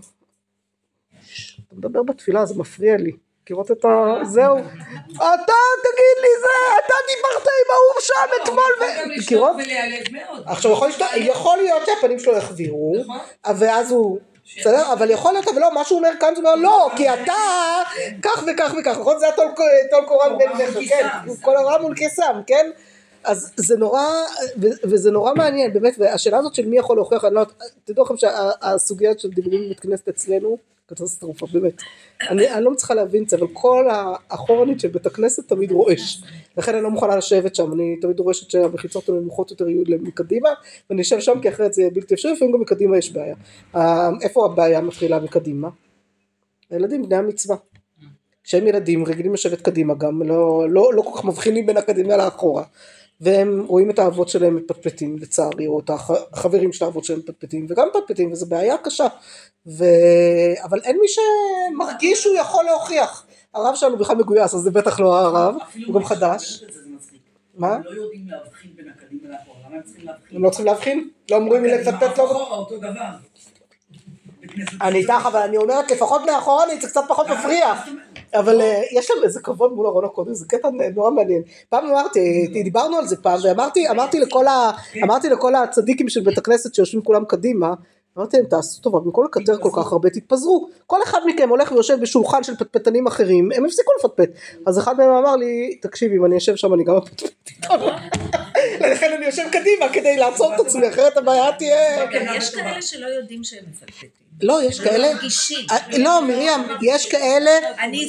אתה 1.66 1.76
מדבר 1.76 2.02
בתפילה 2.02 2.46
זה 2.46 2.54
מפריע 2.54 2.96
לי, 2.96 3.12
מכירות 3.42 3.70
את 3.70 3.84
ה... 3.84 4.24
זהו, 4.24 4.58
אתה 4.58 5.54
תגיד 5.82 6.16
לי 6.22 6.28
זה, 6.40 6.78
אתה 6.84 6.94
דיברת 7.08 7.46
עם 7.46 7.70
ההוא 7.70 8.00
שם 8.00 8.42
אתמול, 8.42 8.72
ו- 8.80 9.18
מכירות? 9.18 9.56
ולהיעלב 9.56 10.06
מאוד. 10.12 10.42
עכשיו 10.46 10.72
יכול 10.72 10.88
להיות, 10.88 11.12
יכול 11.16 11.58
להיות 11.58 11.82
שהפנים 11.86 12.18
שלו 12.18 12.36
יחבירו, 12.36 12.92
נכון. 13.00 13.18
ואז 13.58 13.90
הוא, 13.90 14.18
בסדר, 14.58 14.92
אבל 14.92 15.10
יכול 15.10 15.32
להיות, 15.32 15.48
אבל 15.48 15.60
לא, 15.60 15.74
מה 15.74 15.84
שהוא 15.84 15.98
אומר 15.98 16.10
כאן 16.20 16.34
זה 16.34 16.40
אומר 16.40 16.54
לא, 16.54 16.90
כי 16.96 17.10
אתה 17.10 17.32
כך 18.22 18.42
וכך 18.46 18.74
וכך, 18.80 18.98
נכון? 19.00 19.18
זה 19.18 19.28
הטול 19.28 19.46
טול 19.90 20.04
קורה 20.06 20.28
בין 20.28 20.48
מול 20.48 20.58
בניך, 20.58 20.78
קיסם. 20.78 20.96
כן, 21.26 21.34
כל 21.42 21.56
הרע 21.56 21.82
מול 21.82 21.94
קיסם, 21.94 22.40
כן? 22.46 22.70
אז 23.24 23.52
זה 23.56 23.76
נורא, 23.76 24.02
וזה 24.84 25.10
נורא 25.10 25.34
מעניין, 25.34 25.72
באמת, 25.72 25.94
והשאלה 25.98 26.38
הזאת 26.38 26.54
של 26.54 26.66
מי 26.66 26.78
יכול 26.78 26.96
להוכיח, 26.96 27.24
אני 27.24 27.34
לא 27.34 27.40
יודעת, 27.40 27.56
תדעו 27.84 28.04
לכם 28.04 28.14
שהסוגיה 28.16 29.12
של 29.18 29.28
דיבורים 29.30 29.64
בבית 29.64 29.80
כנסת 29.80 30.08
אצלנו, 30.08 30.58
קטסטרופה, 30.86 31.46
באמת. 31.52 31.82
אני, 32.30 32.50
אני 32.50 32.64
לא 32.64 32.70
מצליחה 32.70 32.94
להבין 32.94 33.22
את 33.22 33.30
זה, 33.30 33.36
אבל 33.36 33.46
כל 33.52 33.86
האחורנית 33.90 34.80
של 34.80 34.88
בית 34.88 35.06
הכנסת 35.06 35.48
תמיד 35.48 35.72
רועש. 35.72 36.22
לכן 36.56 36.74
אני 36.74 36.82
לא 36.82 36.90
מוכנה 36.90 37.16
לשבת 37.16 37.54
שם, 37.54 37.72
אני 37.72 37.96
תמיד 38.00 38.16
דורשת 38.16 38.50
שהמחיצות 38.50 39.08
הנמוכות 39.08 39.50
יותר 39.50 39.68
יהיו 39.68 39.82
מקדימה, 40.00 40.48
ואני 40.90 41.02
אשב 41.02 41.20
שם 41.20 41.40
כי 41.42 41.48
אחרת 41.48 41.74
זה 41.74 41.82
יהיה 41.82 41.90
בלתי 41.90 42.14
אפשרי, 42.14 42.32
לפעמים 42.32 42.54
גם 42.54 42.60
מקדימה 42.60 42.98
יש 42.98 43.12
בעיה. 43.12 43.34
אה, 43.76 44.10
איפה 44.22 44.46
הבעיה 44.46 44.80
מתחילה 44.80 45.20
מקדימה? 45.20 45.68
הילדים 46.70 47.02
בני 47.02 47.16
המצווה. 47.16 47.56
כשהם 48.44 48.66
ילדים 48.66 49.04
רגילים 49.04 49.32
לשבת 49.32 49.60
קדימה 49.60 49.94
גם, 49.94 50.22
לא, 50.22 50.66
לא, 50.70 50.94
לא 50.94 51.02
כל 51.02 51.18
כך 51.18 51.24
מבחינים 51.24 51.66
בין 51.66 51.76
הקדימה 51.76 52.16
לאחורה. 52.16 52.64
והם 53.20 53.64
רואים 53.68 53.90
את 53.90 53.98
האבות 53.98 54.28
שלהם 54.28 54.56
מפטפטים 54.56 55.16
לצערי, 55.18 55.66
או 55.66 55.80
את 55.80 55.90
הח- 55.90 56.10
החברים 56.32 56.72
של 56.72 56.84
האבות 56.84 57.04
שלהם 57.04 57.18
מפטפטים, 57.20 57.66
וגם 57.68 57.88
מפטפטים, 57.94 58.32
וזו 58.32 58.46
בעיה 58.46 58.78
קשה. 58.78 59.06
ו... 59.66 59.84
אבל 60.64 60.80
אין 60.84 60.98
מי 61.00 61.06
שמרגיש 61.08 62.22
שהוא 62.22 62.36
יכול 62.36 62.64
להוכיח. 62.64 63.26
הרב 63.54 63.74
שלנו 63.74 63.96
בכלל 63.98 64.16
מגויס, 64.16 64.54
אז 64.54 64.60
זה 64.60 64.70
בטח 64.70 65.00
לא 65.00 65.18
הרב, 65.18 65.54
הוא 65.86 65.94
גם 65.94 66.04
חדש. 66.04 66.64
מה? 67.54 67.74
הם 67.74 67.82
לא 67.84 67.90
יודעים 67.90 68.26
להבחין 68.28 68.70
בין 68.76 68.86
הקדימה 68.88 69.28
לאחורה, 69.28 69.58
למה 69.66 69.76
הם 69.76 69.82
צריכים 69.82 70.04
להבחין? 70.06 70.36
הם 70.36 70.44
לא 70.44 70.48
צריכים 70.50 70.66
להבחין? 70.66 71.08
לא 71.30 71.36
אמורים 71.36 71.64
לפטפט 71.64 72.18
לא... 72.18 72.56
אותו 72.56 72.78
דבר. 72.78 72.88
אני 74.82 74.98
איתך, 74.98 75.26
אבל 75.26 75.40
אני 75.40 75.56
אומרת 75.56 75.90
לפחות 75.90 76.22
מאחורנית 76.26 76.80
זה 76.82 76.88
קצת 76.88 77.00
פחות 77.08 77.28
מפריע. 77.28 77.74
אבל 78.34 78.60
אה, 78.60 78.82
יש 78.92 79.10
להם 79.10 79.24
איזה 79.24 79.40
כבוד 79.40 79.72
מול 79.72 79.86
ארון 79.86 80.04
הקודש, 80.04 80.36
זה 80.36 80.46
קטע 80.48 80.68
נורא 80.94 81.10
מעניין. 81.10 81.42
פעם 81.68 81.86
אמרתי, 81.86 82.46
דיברנו 82.64 82.96
על 82.96 83.06
זה 83.06 83.16
פעם, 83.16 83.38
ואמרתי 83.42 83.84
אמרתי 85.02 85.28
לכל 85.28 85.54
הצדיקים 85.54 86.08
של 86.08 86.20
בית 86.20 86.38
הכנסת 86.38 86.74
שיושבים 86.74 87.02
כולם 87.02 87.24
קדימה, 87.24 87.74
אמרתי 88.18 88.36
להם 88.36 88.46
תעשו 88.46 88.82
טובה, 88.82 89.00
במקום 89.00 89.24
לקטר 89.24 89.58
כל 89.58 89.70
כך 89.76 89.92
הרבה 89.92 90.10
תתפזרו. 90.10 90.68
כל 90.86 91.02
אחד 91.02 91.18
מכם 91.26 91.48
הולך 91.48 91.72
ויושב 91.72 92.00
בשולחן 92.00 92.42
של 92.42 92.56
פטפטנים 92.56 93.06
אחרים, 93.06 93.48
הם 93.54 93.64
הפסיקו 93.64 93.90
לפטפט. 93.98 94.30
אז 94.66 94.78
אחד 94.78 94.96
מהם 94.98 95.10
אמר 95.10 95.36
לי, 95.36 95.78
תקשיב, 95.82 96.12
אם 96.12 96.24
אני 96.24 96.36
אשב 96.36 96.56
שם 96.56 96.74
אני 96.74 96.84
גם 96.84 96.96
אפטפט. 96.96 97.50
לכן 98.92 99.12
אני 99.16 99.26
יושב 99.26 99.42
קדימה 99.52 99.92
כדי 99.92 100.16
לעצור 100.16 100.54
את 100.54 100.60
עצמי, 100.60 100.88
אחרת 100.88 101.16
הבעיה 101.16 101.52
תהיה... 101.58 102.06
גם 102.06 102.34
יש 102.36 102.54
כאלה 102.54 102.82
שלא 102.82 103.06
יודעים 103.06 103.44
שהם 103.44 103.64
מפטפטים. 103.70 104.27
לא, 104.42 104.62
יש 104.62 104.80
כאלה... 104.80 105.14
מרגישים. 105.14 105.66
אה, 105.70 105.98
לא, 105.98 106.22
מרים, 106.22 106.60
יש 106.82 107.06
כאלה, 107.06 107.50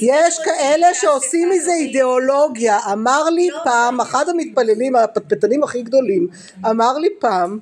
יש 0.02 0.40
כאלה 0.46 0.94
שעושים 0.94 1.50
מזה 1.50 1.74
אידיאולוגיה. 1.74 2.80
אמר 2.94 3.24
לי 3.30 3.50
פעם, 3.64 4.02
אחד 4.02 4.30
המתפללים, 4.30 4.96
הפטפטנים 4.96 5.64
הכי 5.64 5.82
גדולים, 5.82 6.28
אמר 6.70 6.98
לי 6.98 7.08
פעם, 7.20 7.60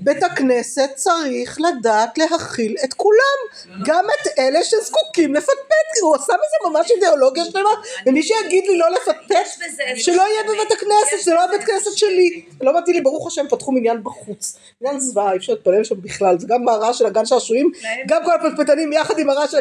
בית 0.00 0.22
הכנסת 0.22 0.90
צריך 0.94 1.58
לדעת 1.60 2.18
להכיל 2.18 2.76
את 2.84 2.94
כולם, 2.94 3.38
גם 3.84 4.04
את 4.04 4.38
אלה 4.38 4.64
שזקוקים 4.64 5.34
לפטפט, 5.34 6.02
הוא 6.02 6.14
עשה 6.14 6.32
מזה 6.32 6.70
ממש 6.70 6.90
אידיאולוגיה 6.90 7.44
שלמה, 7.44 7.70
ומי 8.06 8.22
שיגיד 8.22 8.64
לי 8.66 8.78
לא 8.78 8.86
לפטפט, 8.90 9.64
שלא 9.96 10.22
יהיה 10.22 10.42
בבית 10.44 10.72
הכנסת, 10.72 11.24
זה 11.24 11.34
לא 11.34 11.44
הבית 11.44 11.64
כנסת. 11.64 11.84
שלי. 11.96 12.44
לא 12.60 12.72
באתי 12.72 12.92
לי, 12.92 13.00
ברוך 13.00 13.26
השם, 13.26 13.46
פתחו 13.50 13.72
מניין 13.72 14.04
בחוץ. 14.04 14.56
מניין 14.80 15.00
זוועה, 15.00 15.32
אי 15.32 15.36
אפשר 15.36 15.52
להתפלל 15.52 15.84
שם 15.84 16.00
בכלל, 16.00 16.38
זה 16.38 16.46
גם 16.46 16.68
הרעש 16.68 16.98
של 16.98 17.06
הגן 17.06 17.26
שעשועים, 17.26 17.70
גם 18.06 18.22
כל 18.24 18.30
הפטפטנים 18.34 18.92
יחד 18.92 19.18
עם 19.18 19.30
הרעש 19.30 19.50
של 19.50 19.56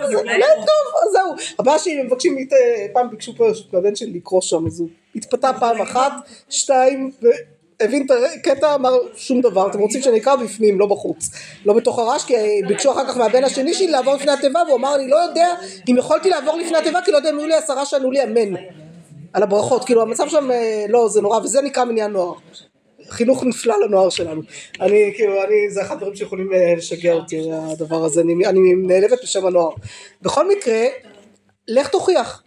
טוב, 0.00 0.06
זה- 0.10 0.14
להם 0.24 0.56
טוב. 0.56 1.02
אז 1.06 1.12
זהו. 1.12 1.34
הבעיה 1.58 1.78
שלי, 1.78 2.00
הם 2.00 2.06
מבקשים, 2.06 2.36
אה, 2.38 2.86
פעם 2.92 3.10
ביקשו 3.10 3.32
פה 3.36 3.48
מהבן 3.72 3.96
שלי 3.96 4.12
לקרוא 4.12 4.40
שם, 4.40 4.66
אז 4.66 4.80
הוא 4.80 4.88
התפתה 5.14 5.50
פעם 5.60 5.80
אחת, 5.80 6.12
שתיים, 6.50 7.10
והבין 7.80 8.06
את 8.06 8.10
הקטע, 8.40 8.74
אמר 8.74 8.92
שום 9.16 9.40
דבר, 9.40 9.70
אתם 9.70 9.78
רוצים 9.78 10.02
שאני 10.02 10.18
אקרא 10.18 10.36
בפנים, 10.36 10.78
לא 10.80 10.86
בחוץ. 10.86 11.30
לא 11.64 11.72
בתוך 11.72 11.98
הרעש, 11.98 12.24
כי 12.24 12.34
ביקשו 12.68 12.92
אחר 12.92 13.06
כך 13.08 13.16
מהבן 13.16 13.44
השני 13.44 13.74
שלי 13.74 13.86
לעבור 13.88 14.14
לפני 14.14 14.32
התיבה, 14.32 14.60
והוא 14.66 14.76
אמר 14.76 14.96
לי, 14.96 15.08
לא 15.08 15.16
יודע 15.16 15.48
אם 15.90 15.96
יכולתי 15.96 16.30
לעבור 16.30 16.56
לפני 16.56 16.78
התיבה, 16.78 17.00
כי 17.04 17.10
לא 17.12 17.16
יודע 17.16 17.30
אם 17.30 17.38
היו 17.38 17.46
לי 17.46 17.54
עשרה 17.54 17.86
שענו 17.86 18.10
לי 18.10 18.22
אמן. 18.24 18.54
על 19.32 19.42
הברכות, 19.42 19.84
כאילו 19.84 20.02
המצב 20.02 20.28
שם, 20.28 20.50
אה, 20.50 20.84
לא, 20.88 21.08
זה 21.08 21.20
נורא, 21.22 21.38
וזה 21.38 21.62
נקרא 21.62 21.84
מניין 21.84 22.10
נוער. 22.10 22.32
חינוך 23.10 23.44
נפלא 23.44 23.84
לנוער 23.84 24.10
שלנו. 24.10 24.42
אני, 24.80 25.12
כאילו, 25.16 25.44
אני, 25.44 25.70
זה 25.70 25.82
אחד 25.82 25.94
הדברים 25.94 26.16
שיכולים 26.16 26.52
אה, 26.52 26.74
לשגע 26.76 27.12
אותי, 27.12 27.40
הדבר 27.52 28.04
הזה, 28.04 28.20
אני, 28.20 28.46
אני 28.46 28.74
נעלבת 28.74 29.22
בשם 29.22 29.46
הנוער. 29.46 29.70
בכל 30.22 30.48
מקרה, 30.48 30.84
לך 31.68 31.88
תוכיח. 31.88 32.42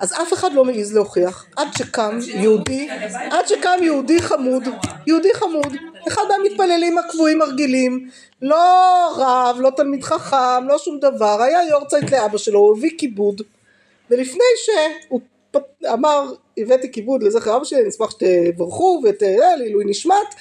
אז 0.00 0.12
אף 0.12 0.32
אחד 0.32 0.52
לא 0.52 0.64
מעז 0.64 0.94
להוכיח, 0.94 1.46
עד 1.56 1.68
שקם 1.78 2.18
יהודי, 2.34 2.88
עד 3.30 3.48
שקם 3.48 3.78
יהודי 3.82 4.22
חמוד, 4.22 4.62
יהודי 5.06 5.34
חמוד, 5.34 5.76
אחד 6.08 6.22
מהמתפללים 6.28 6.98
הקבועים 6.98 7.42
הרגילים, 7.42 8.10
לא 8.42 8.62
רב, 9.16 9.56
לא 9.60 9.70
תלמיד 9.76 10.04
חכם, 10.04 10.68
לא 10.68 10.78
שום 10.78 10.98
דבר, 11.00 11.42
היה 11.42 11.58
יורצייט 11.70 12.10
לאבא 12.10 12.38
שלו, 12.38 12.58
הוא 12.58 12.76
הביא 12.76 12.90
כיבוד, 12.98 13.42
ולפני 14.10 14.44
שהוא 14.64 15.20
אמר 15.86 16.32
הבאתי 16.58 16.92
כיבוד 16.92 17.22
לזכר 17.22 17.56
אבא 17.56 17.64
שלי, 17.64 17.80
אני 17.80 17.88
אשמח 17.88 18.10
שתברכו 18.10 19.02
ותראה 19.04 19.56
לעילוי 19.56 19.84
נשמת, 19.84 20.34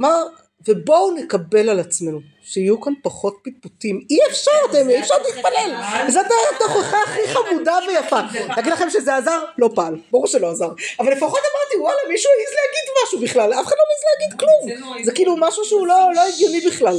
אמר 0.00 0.22
ובואו 0.68 1.14
נקבל 1.14 1.68
על 1.68 1.80
עצמנו 1.80 2.20
שיהיו 2.42 2.80
כאן 2.80 2.92
פחות 3.02 3.38
פטפוטים. 3.42 4.00
אי 4.10 4.18
אפשר 4.30 4.50
אתם 4.70 4.88
אי 4.88 5.00
אפשר 5.00 5.14
להתפלל. 5.26 5.80
זאת 6.08 6.26
התוכחה 6.54 6.96
הכי 7.06 7.28
חמודה 7.28 7.78
ויפה. 7.88 8.20
להגיד 8.48 8.72
לכם 8.72 8.90
שזה 8.90 9.16
עזר? 9.16 9.44
לא 9.58 9.70
פעל. 9.74 9.96
ברור 10.10 10.26
שלא 10.26 10.50
עזר. 10.50 10.68
אבל 11.00 11.12
לפחות 11.12 11.38
אמרתי 11.38 11.76
וואלה 11.80 11.98
מישהו 12.08 12.30
העז 12.38 12.54
להגיד 12.54 12.90
משהו 13.04 13.20
בכלל. 13.20 13.52
אף 13.60 13.66
אחד 13.66 13.76
לא 13.78 13.84
מעז 13.88 14.02
להגיד 14.20 14.40
כלום. 14.40 15.04
זה 15.04 15.12
כאילו 15.12 15.36
משהו 15.38 15.64
שהוא 15.64 15.86
לא 15.86 16.10
לא 16.14 16.20
הגיוני 16.34 16.60
בכלל. 16.60 16.96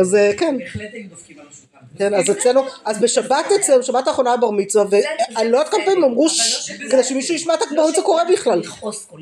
אז 0.00 0.14
אה, 0.14 0.32
כן. 0.38 0.58
בהחלט 0.58 0.90
היו 0.92 1.08
דופקים 1.10 1.38
על 1.38 1.46
השולחן. 1.50 1.73
כן, 1.98 2.14
אז 2.14 2.30
אצלנו, 2.30 2.62
אז 2.84 3.00
בשבת 3.00 3.44
אצלנו, 3.60 3.78
בשבת 3.80 4.08
האחרונה 4.08 4.30
היה 4.30 4.36
בר 4.36 4.50
מצווה, 4.50 4.84
ואני 4.90 5.50
לא 5.50 5.58
יודעת 5.58 5.72
כמה 5.72 5.84
פעמים 5.84 6.04
אמרו 6.04 6.28
ש- 6.28 6.70
כדי 6.90 7.04
שמישהו 7.04 7.34
ישמע 7.34 7.54
את 7.54 7.62
הבר 7.72 7.86
מצווה 7.88 8.04
קורה 8.04 8.22
בכלל. 8.32 8.62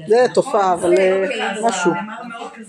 זה 0.08 0.26
תופעה, 0.34 0.72
אבל 0.74 0.94
אה, 0.98 1.26
משהו. 1.62 1.90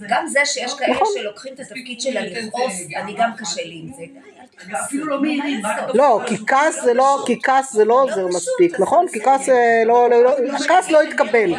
גם 0.09 0.27
זה 0.27 0.39
שיש 0.45 0.73
כאלה 0.73 0.93
נכון. 0.93 1.07
שלוקחים 1.19 1.53
את 1.53 1.59
התפקיד 1.59 2.01
שלה 2.01 2.21
לכעוס, 2.21 2.73
אני 2.95 3.13
גם 3.17 3.29
קשה 3.37 3.61
לי 3.63 3.81
עם 3.83 3.91
זה. 3.97 4.03
אפילו 4.83 5.07
לא 5.07 5.21
מעירים, 5.21 5.65
רק 5.65 5.89
לא, 5.93 6.19
כי 6.27 6.45
כעס 6.47 6.83
זה 6.83 6.93
לא, 6.93 7.23
כי 7.25 7.41
כעס 7.41 7.73
זה 7.73 7.85
לא 7.85 8.03
עוזר 8.03 8.27
מספיק, 8.27 8.79
נכון? 8.79 9.05
כי 9.13 9.21
כעס 9.23 9.49
לא, 9.85 10.09
לא, 10.09 10.23
לא, 10.23 10.35
הכעס 10.55 10.91
לא 10.91 11.01
התקבל. 11.01 11.53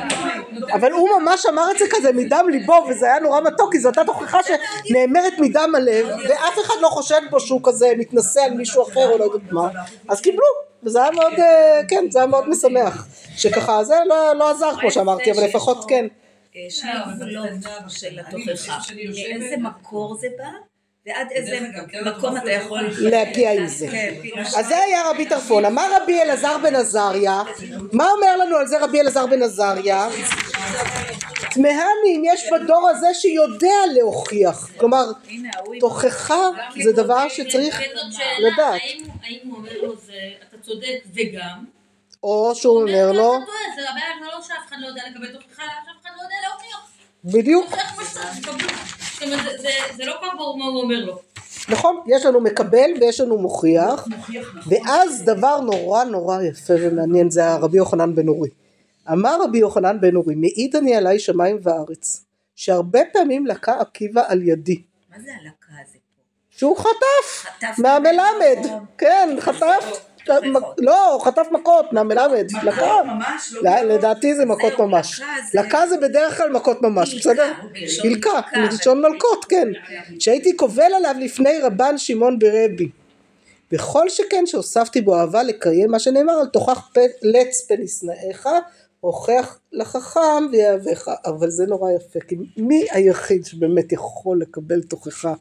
אבל 0.73 0.93
הוא 0.93 1.09
ממש 1.21 1.47
אמר 1.47 1.71
את 1.71 1.79
זה 1.79 1.85
כזה 1.91 2.13
מדם 2.13 2.47
ליבו, 2.51 2.87
וזה 2.91 3.07
היה 3.07 3.21
נורא 3.21 3.41
מתוק, 3.41 3.73
כי 3.73 3.79
זו 3.79 3.89
אותה 3.89 4.05
תוכחה 4.05 4.39
שנאמרת 4.43 5.33
מדם 5.39 5.73
הלב, 5.77 6.07
ואף 6.29 6.59
אחד 6.59 6.75
לא 6.81 6.89
חושד 6.89 7.21
בו 7.31 7.41
שהוא 7.41 7.61
כזה 7.65 7.93
מתנשא 7.99 8.41
על 8.41 8.55
מישהו 8.55 8.83
אחר 8.83 9.09
או 9.13 9.19
לא 9.19 9.25
יודעת 9.25 9.53
מה, 9.53 9.69
אז 10.09 10.21
קיבלו, 10.21 10.47
וזה 10.83 11.03
היה 11.03 11.11
מאוד, 11.11 11.33
אה, 11.39 11.81
כן, 11.89 12.05
זה 12.11 12.19
היה 12.19 12.27
מאוד 12.27 12.49
משמח, 12.49 13.07
שככה, 13.37 13.85
זה 13.85 13.95
לא, 14.07 14.35
לא 14.35 14.51
עזר 14.51 14.71
כמו 14.81 14.91
שאמרתי, 14.91 15.33
אבל 15.33 15.45
לפחות 15.45 15.85
כן. 15.89 16.07
אה, 16.57 16.61
שני 16.71 16.91
גבולות 17.15 17.49
של 17.89 18.19
התוכחה. 18.19 18.79
מאיזה 18.95 19.57
מקור 19.57 20.17
זה 20.17 20.27
בא, 20.39 20.49
ועד 21.07 21.27
איזה 21.31 21.61
מקום 22.05 22.37
אתה 22.37 22.51
יכול... 22.53 22.81
להגיע 22.99 23.53
עם 23.53 23.67
זה. 23.67 23.87
כן, 23.91 24.15
אז 24.57 24.67
זה 24.67 24.77
היה 24.79 25.11
רבי 25.11 25.27
טרפון. 25.29 25.65
אמר 25.65 26.03
רבי 26.03 26.23
אלעזר 26.23 26.59
בן 26.59 26.75
עזריה, 26.75 27.43
מה 27.93 28.11
אומר 28.11 28.37
לנו 28.37 28.57
על 28.57 28.67
זה 28.67 28.81
רבי 28.81 29.01
אלעזר 29.01 29.27
בן 29.27 29.43
עזריה? 29.43 30.09
תמהני 31.51 31.77
אם 32.17 32.23
יש 32.27 32.45
בדור 32.53 32.89
הזה 32.89 33.07
שיודע 33.15 33.69
להוכיח. 33.95 34.71
כלומר, 34.77 35.05
תוכחה 35.81 36.49
זה 36.85 36.93
דבר 36.93 37.29
שצריך 37.29 37.81
לדעת. 38.39 38.81
האם- 39.23 39.51
הוא 39.51 39.57
אומר 39.57 39.73
לו 39.83 39.97
זה, 39.97 40.13
אתה 40.49 40.57
צודק 40.63 40.99
וגם, 41.15 41.65
או 42.23 42.53
שהוא 42.55 42.81
אומר 42.83 43.13
לו, 43.13 43.23
טועה, 43.23 43.39
זה 43.77 43.91
הבעיה 43.91 44.07
לא 44.37 44.43
שאף 44.43 44.69
אחד 44.69 44.77
לא 44.81 44.87
יודע 44.87 45.03
לקבל 45.11 45.27
תוכחה, 45.33 45.63
אלא 45.63 45.71
שאף 45.85 46.03
אחד 46.03 46.11
לא 46.17 46.23
יודע 46.23 46.37
להוכיח. 46.49 46.91
בדיוק, 47.25 47.71
זאת 49.15 49.23
אומרת, 49.23 49.61
זה- 49.97 50.05
לא 50.05 50.15
כך 50.23 50.29
ברור 50.39 50.59
מה 50.59 50.65
הוא 50.65 50.83
אומר 50.83 51.05
לו. 51.05 51.19
נכון, 51.69 52.01
יש 52.07 52.27
לנו 52.27 52.41
מקבל 52.41 52.91
ויש 53.01 53.21
לנו 53.21 53.39
מוכיח, 53.39 54.09
נכון. 54.09 54.35
ואז 54.69 55.23
דבר 55.25 55.61
נורא 55.61 56.05
נורא 56.05 56.43
יפה 56.43 56.75
ומעניין 56.81 57.31
זה 57.31 57.47
הרבי 57.47 57.77
יוחנן 57.77 58.15
בן 58.15 58.29
אורי. 58.29 58.51
אמר 59.13 59.39
רבי 59.45 59.59
יוחנן 59.59 60.01
בן 60.01 60.17
אורי, 60.17 60.35
מעיד 60.35 60.77
אני 60.77 60.97
עליי 60.97 61.19
שמיים 61.19 61.59
וארץ, 61.63 62.25
שהרבה 62.57 63.01
פעמים 63.13 63.47
לקה 63.47 63.81
עקיבא 63.81 64.23
על 64.29 64.43
ידי, 64.43 64.83
מה 65.11 65.17
זה 65.21 65.31
הלקה 65.43 65.83
הזה? 65.83 65.99
שהוא 66.51 66.77
חטף 66.77 67.43
חטף 67.43 67.79
מהמלמד. 67.79 68.81
כן, 68.99 69.37
חטף, 69.41 70.05
לא, 70.79 71.19
חטף 71.25 71.47
מכות 71.51 71.93
מהמלמד, 71.93 72.47
לקה, 72.63 72.67
מכות 72.71 73.05
ממש 73.07 73.53
לא... 73.53 73.63
לא, 73.71 73.81
לדעתי 73.83 74.35
זה 74.35 74.45
מכות 74.45 74.79
ממש, 74.79 75.21
לקה 75.21 75.27
זה- 75.53 75.61
לקה 75.61 76.09
בדרך 76.09 76.37
כלל 76.39 76.51
מכות 76.51 76.83
ממש, 76.83 77.15
בסדר? 77.15 77.53
הילקה. 78.03 78.31
מלשון 78.57 79.03
מלקות, 79.03 79.45
כן, 79.45 79.69
שהייתי 80.19 80.57
קובל 80.57 80.93
עליו 80.97 81.15
לפני 81.21 81.59
רבן 81.63 81.99
שמעון 81.99 82.39
ברבי, 82.39 82.89
וכל 83.73 84.09
שכן 84.09 84.47
שהוספתי 84.47 85.01
בו 85.01 85.17
אהבה 85.17 85.43
לקיים 85.43 85.91
מה 85.91 85.99
שנאמר 85.99 86.33
על 86.33 86.47
תוכח 86.47 86.91
לץ 87.23 87.65
פן 87.69 87.83
ישנאיך 87.83 88.49
הוכח 89.01 89.59
לחכם 89.73 90.21
ויאהבך. 90.53 91.11
אבל 91.27 91.51
זה 91.51 91.67
נורא 91.67 91.91
יפה 91.93 92.21
כי 92.29 92.37
מי 92.57 92.85
היחיד 92.91 93.47
שבאמת 93.47 93.93
יכול 93.93 94.41
לקבל 94.41 94.83
תוכחה 94.83 95.35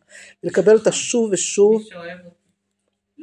ולקבל 0.43 0.73
אותה 0.73 0.91
שוב 0.91 1.29
ושוב. 1.31 1.81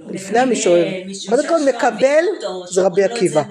לפני 0.08 0.38
המי 0.38 0.56
שאוהב 0.56 0.86
קודם 1.28 1.48
כל 1.48 1.58
מקבל 1.68 2.24
זה 2.70 2.82
רבי 2.82 3.04
עקיבא. 3.04 3.40
אל 3.40 3.44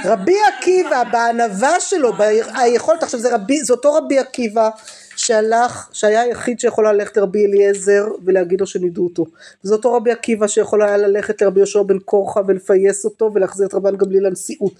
תשמע. 0.00 0.12
רבי 0.12 0.36
עקיבא 0.48 1.02
בענווה 1.12 1.80
שלו 1.80 2.12
ביכולת 2.12 3.02
עכשיו 3.02 3.20
זה 3.20 3.72
אותו 3.72 3.94
רבי 3.94 4.18
עקיבא 4.18 4.68
שהלך 5.16 5.88
שהיה 5.92 6.20
היחיד 6.20 6.60
שיכול 6.60 6.88
ללכת 6.88 7.16
לרבי 7.16 7.46
אליעזר 7.46 8.06
ולהגיד 8.24 8.60
לו 8.60 8.66
שנידו 8.66 9.04
אותו. 9.04 9.26
זה 9.62 9.74
אותו 9.74 9.92
רבי 9.92 10.12
עקיבא 10.12 10.46
שיכול 10.46 10.82
היה 10.82 10.96
ללכת 10.96 11.42
לרבי 11.42 11.60
יהושע 11.60 11.82
בן 11.82 11.98
קורחה 11.98 12.40
ולפייס 12.46 13.04
אותו 13.04 13.30
ולהחזיר 13.34 13.66
את 13.66 13.74
רבן 13.74 13.96
גמליאל 13.96 14.26
לנשיאות 14.26 14.72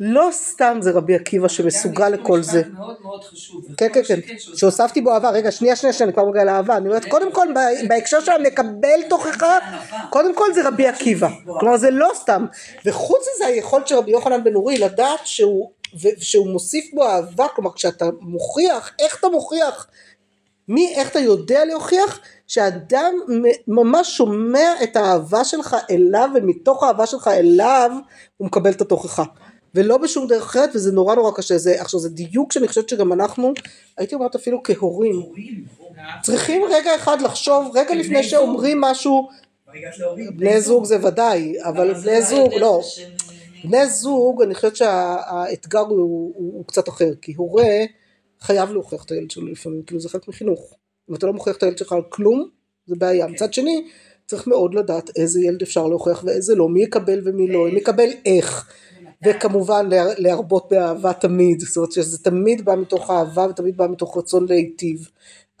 לא 0.00 0.28
סתם 0.32 0.78
זה 0.80 0.90
רבי 0.90 1.14
עקיבא 1.14 1.48
שמסוגל 1.48 2.08
לכל 2.08 2.42
זה 2.42 2.62
מאוד 2.72 2.96
מאוד 3.02 3.24
חשוב. 3.24 3.64
כן 3.76 3.88
כן 3.92 4.02
כן 4.02 4.20
שהוספתי 4.38 5.00
בו 5.00 5.12
אהבה 5.14 5.30
רגע 5.30 5.50
שנייה 5.50 5.76
שנייה 5.76 5.92
שנייה 5.92 6.06
אני 6.08 6.12
כבר 6.12 6.24
מגיעה 6.24 6.44
לאהבה 6.44 6.76
אני 6.76 6.88
אומרת 6.88 7.04
קודם 7.04 7.32
כל 7.32 7.46
בהקשר 7.88 8.20
של 8.20 8.32
המקבל 8.32 9.02
תוכחה 9.08 9.58
קודם 10.10 10.34
כל 10.34 10.52
זה 10.54 10.68
רבי 10.68 10.86
עקיבא 10.86 11.28
כלומר 11.60 11.76
זה 11.76 11.90
לא 11.90 12.10
סתם 12.14 12.46
וחוץ 12.86 13.20
מזה 13.34 13.46
היכולת 13.46 13.88
של 13.88 13.94
רבי 13.94 14.10
יוחנן 14.10 14.44
בן 14.44 14.54
אורי 14.54 14.78
לדעת 14.78 15.20
שהוא 15.24 15.70
שהוא 16.18 16.50
מוסיף 16.50 16.94
בו 16.94 17.06
אהבה 17.08 17.46
כלומר 17.54 17.72
כשאתה 17.72 18.06
מוכיח 18.20 18.92
איך 18.98 19.18
אתה 19.20 19.28
מוכיח 19.28 19.86
מי 20.68 20.94
איך 20.96 21.10
אתה 21.10 21.18
יודע 21.18 21.64
להוכיח 21.64 22.20
שאדם 22.46 23.14
ממש 23.68 24.16
שומע 24.16 24.72
את 24.82 24.96
האהבה 24.96 25.44
שלך 25.44 25.76
אליו 25.90 26.28
ומתוך 26.34 26.82
האהבה 26.82 27.06
שלך 27.06 27.28
אליו 27.28 27.90
הוא 28.36 28.46
מקבל 28.46 28.70
את 28.70 28.80
התוכחה 28.80 29.24
ולא 29.74 29.98
בשום 29.98 30.26
דרך 30.26 30.42
אחרת 30.42 30.70
וזה 30.74 30.92
נורא 30.92 31.14
נורא 31.14 31.30
קשה. 31.36 31.58
זה 31.58 31.80
עכשיו 31.80 32.00
זה 32.00 32.08
דיוק 32.08 32.52
שאני 32.52 32.68
חושבת 32.68 32.88
שגם 32.88 33.12
אנחנו 33.12 33.52
הייתי 33.96 34.14
אומרת 34.14 34.34
אפילו 34.34 34.62
כהורים. 34.64 35.14
הורים, 35.14 35.64
הורים. 35.78 35.94
צריכים 36.22 36.62
רגע 36.70 36.94
אחד 36.96 37.22
לחשוב 37.22 37.70
רגע 37.74 37.94
לפני 37.94 38.08
בני 38.08 38.22
זוג. 38.22 38.30
שאומרים 38.30 38.80
משהו. 38.80 39.28
בני 40.36 40.60
זוג 40.60 40.84
זה 40.84 41.06
ודאי 41.06 41.54
אבל 41.62 41.94
בני 41.94 42.22
זוג 42.22 42.54
לא. 42.54 42.82
בני 43.64 43.88
זוג 43.88 44.42
אני 44.42 44.54
חושבת 44.54 44.76
שהאתגר 44.76 45.80
הוא, 45.80 45.98
הוא, 45.98 46.32
הוא 46.34 46.64
קצת 46.66 46.88
אחר 46.88 47.10
כי 47.22 47.32
הורה 47.36 47.84
חייב 48.40 48.72
להוכיח 48.72 49.04
את 49.04 49.10
הילד 49.10 49.30
שלו 49.30 49.46
לפעמים 49.46 49.82
כאילו 49.82 50.00
זה 50.00 50.08
חלק 50.08 50.28
מחינוך. 50.28 50.74
אם 51.10 51.14
אתה 51.14 51.26
לא 51.26 51.32
מוכיח 51.32 51.56
את 51.56 51.62
הילד 51.62 51.78
שלך 51.78 51.92
על 51.92 52.02
כלום 52.08 52.48
זה 52.86 52.96
בעיה. 52.98 53.26
מצד 53.26 53.52
שני 53.52 53.88
צריך 54.26 54.46
מאוד 54.46 54.74
לדעת 54.74 55.10
איזה 55.16 55.40
ילד 55.40 55.62
אפשר 55.62 55.86
להוכיח 55.86 56.24
ואיזה 56.26 56.54
לא 56.54 56.68
מי 56.68 56.82
יקבל 56.82 57.20
ומי 57.24 57.48
לא 57.48 57.64
מי 57.64 57.78
יקבל 57.78 58.08
איך 58.26 58.70
וכמובן 59.24 59.88
לה- 59.90 60.14
להרבות 60.18 60.68
באהבה 60.70 61.12
תמיד 61.12 61.60
זאת 61.60 61.76
אומרת 61.76 61.92
שזה 61.92 62.18
תמיד 62.18 62.64
בא 62.64 62.74
מתוך 62.76 63.10
אהבה 63.10 63.46
ותמיד 63.50 63.76
בא 63.76 63.86
מתוך 63.88 64.16
רצון 64.16 64.46
להיטיב 64.48 65.08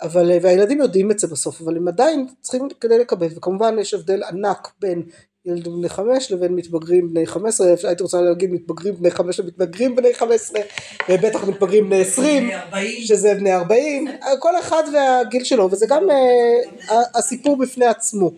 אבל 0.02 0.30
והילדים 0.42 0.80
יודעים 0.80 1.10
את 1.10 1.18
זה 1.18 1.26
בסוף 1.26 1.60
אבל 1.60 1.76
הם 1.76 1.88
עדיין 1.88 2.26
צריכים 2.40 2.68
כדי 2.80 2.98
לקבל 2.98 3.26
וכמובן 3.36 3.76
יש 3.80 3.94
הבדל 3.94 4.22
ענק 4.22 4.68
בין 4.80 5.02
ילדים 5.44 5.72
בני 5.78 5.88
חמש 5.88 6.32
לבין 6.32 6.54
מתבגרים 6.54 7.10
בני 7.14 7.26
חמש 7.26 7.54
עשרה 7.60 7.90
הייתי 7.90 8.02
רוצה 8.02 8.20
להגיד 8.20 8.50
מתבגרים 8.52 8.94
בני 8.96 9.10
חמש 9.10 9.40
למתבגרים 9.40 9.96
בני 9.96 10.14
חמש 10.14 10.34
עשרה 10.34 10.60
ובטח 11.08 11.44
מתבגרים 11.44 11.86
בני 11.86 12.00
עשרים 12.00 12.42
בני 12.44 12.56
40. 12.56 13.00
שזה 13.02 13.34
בני 13.34 13.54
40, 13.54 14.08
כל 14.38 14.58
אחד 14.58 14.82
והגיל 14.94 15.44
שלו, 15.44 15.68
וזה 15.70 15.86
גם 15.88 16.02
אה, 16.10 16.96
הסיפור 17.14 17.56
בפני 17.56 17.86
עצמו. 17.86 18.30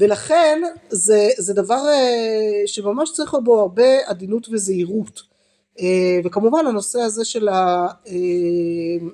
ולכן 0.00 0.62
זה, 0.88 1.28
זה 1.38 1.54
דבר 1.54 1.82
אה, 1.88 2.62
שממש 2.66 3.12
צריך 3.12 3.34
בו 3.44 3.60
הרבה 3.60 4.06
עדינות 4.06 4.48
וזהירות. 4.52 5.22
אה, 5.80 6.18
וכמובן 6.24 6.66
הנושא 6.66 7.00
הזה 7.00 7.24
של, 7.24 7.48
ה, 7.48 7.88
אה, 8.06 9.06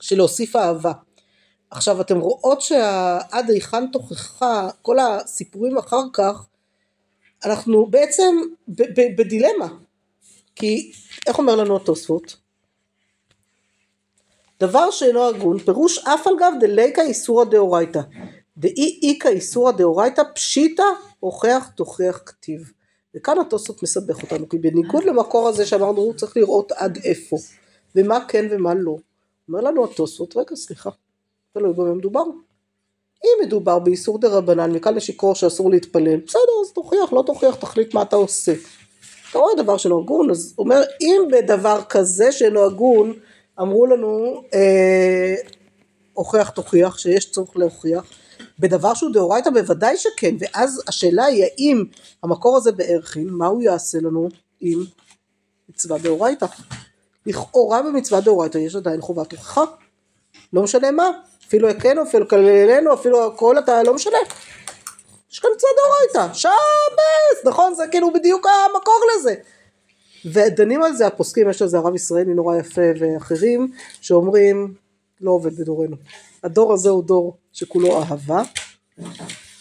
של 0.00 0.16
להוסיף 0.16 0.56
אהבה. 0.56 0.92
עכשיו 1.70 2.00
אתם 2.00 2.20
רואות 2.20 2.60
שעד 2.60 3.50
היכן 3.50 3.86
תוכחה 3.86 4.68
כל 4.82 4.98
הסיפורים 4.98 5.78
אחר 5.78 6.02
כך 6.12 6.46
אנחנו 7.44 7.86
בעצם 7.86 8.36
ב- 8.68 9.00
ב- 9.00 9.16
בדילמה 9.16 9.68
כי 10.56 10.92
איך 11.26 11.38
אומר 11.38 11.56
לנו 11.56 11.76
התוספות? 11.76 12.36
דבר 14.60 14.90
שאינו 14.90 15.28
הגון 15.28 15.58
פירוש 15.58 15.98
אף 15.98 16.26
על 16.26 16.32
גב 16.40 16.52
דליקה 16.60 17.02
איסורא 17.02 17.44
דאורייתא 17.44 18.00
דאי 18.58 19.00
איכא 19.02 19.28
איסורא 19.28 19.72
דאורייתא 19.72 20.22
פשיטא 20.34 20.82
הוכח 21.20 21.70
תוכיח 21.74 22.22
כתיב. 22.26 22.72
וכאן 23.14 23.38
התוספות 23.38 23.82
מסבך 23.82 24.22
אותנו 24.22 24.48
כי 24.48 24.58
בניגוד 24.58 25.04
למקור 25.04 25.48
הזה 25.48 25.66
שאמרנו 25.66 25.98
הוא 25.98 26.14
צריך 26.14 26.36
לראות 26.36 26.72
עד 26.72 26.98
איפה 27.04 27.36
ומה 27.94 28.18
כן 28.28 28.46
ומה 28.50 28.74
לא. 28.74 28.96
אומר 29.48 29.60
לנו 29.60 29.84
התוספות 29.84 30.36
רגע 30.36 30.56
סליחה 30.56 30.90
תלוי 31.52 31.72
במה 31.72 31.94
מדובר. 31.94 32.22
אם 33.24 33.46
מדובר 33.46 33.78
באיסור 33.78 34.18
דה 34.18 34.28
רבנן 34.28 34.72
מכאן 34.72 34.94
לשיכור 34.94 35.34
שאסור 35.34 35.70
להתפלל 35.70 36.16
בסדר 36.16 36.40
אז 36.62 36.72
תוכיח 36.72 37.12
לא 37.12 37.22
תוכיח 37.26 37.54
תחליט 37.54 37.94
מה 37.94 38.02
אתה 38.02 38.16
עושה. 38.16 38.52
אתה 39.30 39.38
רואה 39.38 39.54
דבר 39.54 39.76
שאינו 39.76 40.00
הגון 40.00 40.30
אז 40.30 40.54
הוא 40.56 40.64
אומר 40.64 40.82
אם 41.00 41.22
בדבר 41.32 41.80
כזה 41.88 42.32
שאינו 42.32 42.64
הגון 42.64 43.12
אמרו 43.60 43.86
לנו 43.86 44.42
אה, 44.54 45.34
הוכח 46.12 46.50
תוכיח, 46.50 46.98
שיש 46.98 47.30
צורך 47.30 47.56
להוכיח, 47.56 48.04
בדבר 48.58 48.94
שהוא 48.94 49.12
דאורייתא 49.12 49.50
בוודאי 49.50 49.96
שכן, 49.96 50.34
ואז 50.38 50.82
השאלה 50.88 51.24
היא 51.24 51.44
האם 51.44 51.84
המקור 52.22 52.56
הזה 52.56 52.72
בערכין, 52.72 53.28
מה 53.30 53.46
הוא 53.46 53.62
יעשה 53.62 53.98
לנו 53.98 54.28
עם 54.60 54.84
מצווה 55.68 55.98
דאורייתא? 55.98 56.46
לכאורה 57.26 57.82
במצווה 57.82 58.20
דאורייתא 58.20 58.58
יש 58.58 58.76
עדיין 58.76 59.00
חובת 59.00 59.32
הוכחה, 59.32 59.64
לא 60.52 60.62
משנה 60.62 60.90
מה, 60.90 61.10
אפילו 61.48 61.68
הכנו, 61.68 62.02
אפילו 62.02 62.28
כללנו, 62.28 62.94
אפילו 62.94 63.26
הכל 63.26 63.58
אתה 63.58 63.82
לא 63.82 63.94
משנה. 63.94 64.18
יש 65.32 65.38
כאן 65.38 65.50
מצווה 65.56 65.70
דאורייתא, 65.76 66.34
שבס, 66.34 67.44
נכון? 67.44 67.74
זה 67.74 67.84
כאילו 67.90 68.12
בדיוק 68.12 68.46
המקור 68.46 69.00
לזה. 69.16 69.34
ודנים 70.24 70.82
על 70.82 70.96
זה 70.96 71.06
הפוסקים, 71.06 71.50
יש 71.50 71.62
לזה 71.62 71.78
הרב 71.78 71.94
ישראלי 71.94 72.34
נורא 72.34 72.56
יפה 72.56 72.80
ואחרים, 72.98 73.72
שאומרים, 74.00 74.74
לא 75.20 75.30
עובד 75.30 75.56
בדורנו. 75.56 75.96
הדור 76.44 76.72
הזה 76.72 76.88
הוא 76.90 77.04
דור 77.04 77.36
שכולו 77.52 77.98
אהבה. 78.02 78.42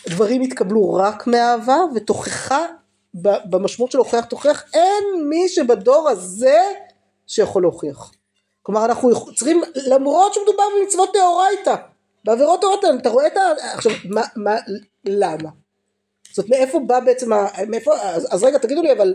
דברים 0.10 0.42
יתקבלו 0.42 0.94
רק 0.94 1.28
מאהבה, 1.28 1.78
ותוכחה, 1.96 2.66
במשמעות 3.50 3.92
של 3.92 3.98
הוכח 3.98 4.26
תוכיח, 4.26 4.64
אין 4.74 5.04
מי 5.30 5.50
שבדור 5.50 6.10
הזה 6.10 6.58
שיכול 7.28 7.62
להוכיח. 7.64 8.12
כלומר 8.62 8.86
אנחנו 8.86 9.12
יכ- 9.12 9.30
צריכים, 9.36 9.62
למרות 9.88 10.34
שמדובר 10.34 10.64
במצוות 10.82 11.10
דאורייתא, 11.14 11.76
בעבירות 12.26 12.62
דאורייתא, 12.62 12.88
אתה 13.02 13.10
רואה 13.10 13.28
את 13.28 13.38
ה... 13.38 13.42
עכשיו, 13.74 13.92
מה, 14.10 14.22
מה, 14.36 14.56
למה? 15.06 15.50
זאת 16.34 16.38
אומרת, 16.38 16.60
מאיפה 16.60 16.80
בא 16.80 17.00
בעצם, 17.00 17.34
ה- 17.34 17.48
מאיפה, 17.68 17.94
אז, 18.02 18.28
אז 18.32 18.44
רגע 18.44 18.58
תגידו 18.58 18.82
לי, 18.82 18.92
אבל 18.92 19.14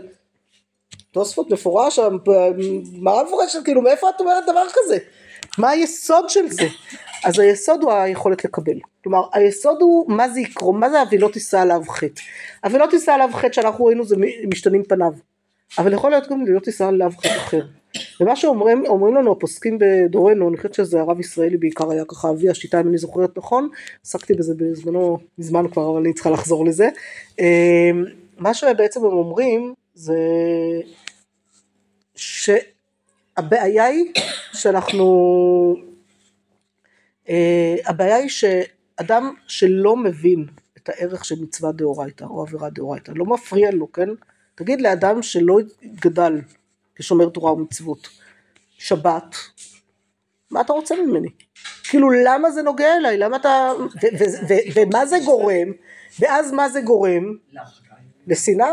תוספות 1.11 1.49
מפורש, 1.51 1.99
מה 2.93 3.23
מפורש, 3.23 3.55
כאילו 3.63 3.81
מאיפה 3.81 4.09
את 4.09 4.19
אומרת 4.19 4.43
דבר 4.43 4.63
כזה? 4.73 4.97
מה 5.57 5.69
היסוד 5.69 6.29
של 6.29 6.49
זה? 6.49 6.67
אז 7.23 7.39
היסוד 7.39 7.83
הוא 7.83 7.91
היכולת 7.91 8.45
לקבל. 8.45 8.79
כלומר, 9.03 9.21
היסוד 9.33 9.81
הוא 9.81 10.11
מה 10.11 10.29
זה 10.29 10.39
יקרום, 10.39 10.79
מה 10.79 10.89
זה 10.89 11.01
אבי 11.01 11.17
לא 11.17 11.27
תישא 11.27 11.59
עליו 11.59 11.83
חטא. 11.87 12.21
אבי 12.65 12.77
לא 12.77 12.85
תישא 12.89 13.11
עליו 13.11 13.29
חטא 13.33 13.51
שאנחנו 13.51 13.85
ראינו 13.85 14.05
זה 14.05 14.15
משתנים 14.47 14.83
פניו. 14.83 15.13
אבל 15.77 15.93
יכול 15.93 16.11
להיות 16.11 16.27
גם 16.27 16.45
לא 16.47 16.59
תישא 16.59 16.85
עליו 16.85 17.11
חטא 17.17 17.37
אחר. 17.37 17.61
ומה 18.21 18.35
שאומרים 18.35 18.83
אומרים 18.87 19.15
לנו 19.15 19.31
הפוסקים 19.31 19.77
בדורנו, 19.79 20.49
אני 20.49 20.57
חושבת 20.57 20.73
שזה 20.73 20.99
הרב 20.99 21.19
ישראלי 21.19 21.57
בעיקר 21.57 21.91
היה 21.91 22.05
ככה 22.05 22.29
אבי 22.29 22.49
השיטה 22.49 22.79
אם 22.79 22.87
אני 22.87 22.97
זוכרת 22.97 23.37
נכון, 23.37 23.69
עסקתי 24.05 24.33
בזה 24.33 24.53
בזמנו, 24.57 25.17
מזמן 25.37 25.67
כבר 25.67 25.91
אבל 25.91 25.99
אני 25.99 26.13
צריכה 26.13 26.29
לחזור 26.29 26.65
לזה. 26.65 26.89
אה, 27.39 27.91
מה 28.37 28.53
שבעצם 28.53 28.99
הם 28.99 29.11
אומרים 29.11 29.73
זה 29.93 30.17
שהבעיה 33.41 33.85
היא 33.85 34.13
שאנחנו, 34.53 35.75
אה, 37.29 37.75
הבעיה 37.85 38.15
היא 38.15 38.29
שאדם 38.29 39.33
שלא 39.47 39.97
מבין 39.97 40.45
את 40.77 40.89
הערך 40.89 41.25
של 41.25 41.35
מצווה 41.41 41.71
דאורייתא 41.71 42.23
או 42.23 42.41
עבירה 42.41 42.69
דאורייתא, 42.69 43.11
לא 43.15 43.25
מפריע 43.25 43.71
לו, 43.71 43.91
כן? 43.91 44.09
תגיד 44.55 44.81
לאדם 44.81 45.21
שלא 45.21 45.57
גדל 45.83 46.41
כשומר 46.95 47.29
תורה 47.29 47.53
ומצוות, 47.53 48.07
שבת, 48.77 49.35
מה 50.51 50.61
אתה 50.61 50.73
רוצה 50.73 50.95
ממני? 50.95 51.29
כאילו 51.83 52.09
למה 52.09 52.51
זה 52.51 52.61
נוגע 52.61 52.97
אליי? 52.97 53.17
למה 53.17 53.37
אתה... 53.37 53.71
ומה 54.75 55.05
זה 55.05 55.17
גורם? 55.25 55.71
ואז 56.19 56.51
מה 56.51 56.69
זה 56.69 56.81
גורם? 56.81 57.23
לשנאה? 58.27 58.71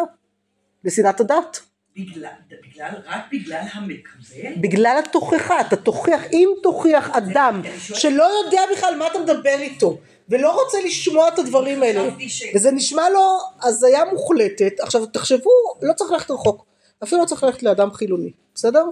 לשנאת 0.85 1.21
הדת. 1.21 1.68
בגלל, 1.97 2.29
בגלל, 2.51 2.91
רק 3.07 3.23
בגלל 3.33 3.63
המקבל? 3.73 4.55
בגלל 4.61 5.01
התוכחה, 5.05 5.61
אתה 5.61 5.77
תוכיח, 5.77 6.23
אם 6.33 6.49
תוכיח 6.63 7.11
אדם 7.11 7.63
שלא 7.79 8.25
יודע 8.45 8.63
בכלל 8.73 8.97
מה 8.99 9.07
אתה 9.07 9.19
מדבר 9.19 9.57
איתו 9.61 9.99
ולא 10.29 10.63
רוצה 10.63 10.79
לשמוע 10.85 11.29
את 11.29 11.39
הדברים 11.39 11.83
האלה 11.83 12.11
וזה 12.55 12.71
נשמע 12.71 13.11
לו 13.11 13.39
הזיה 13.63 14.05
מוחלטת, 14.13 14.81
עכשיו 14.81 15.07
תחשבו, 15.07 15.51
לא 15.83 15.93
צריך 15.93 16.11
ללכת 16.11 16.31
רחוק, 16.31 16.65
אפילו 17.03 17.21
לא 17.21 17.27
צריך 17.27 17.45
ללכת 17.45 17.63
לאדם 17.63 17.93
חילוני, 17.93 18.31
בסדר? 18.55 18.85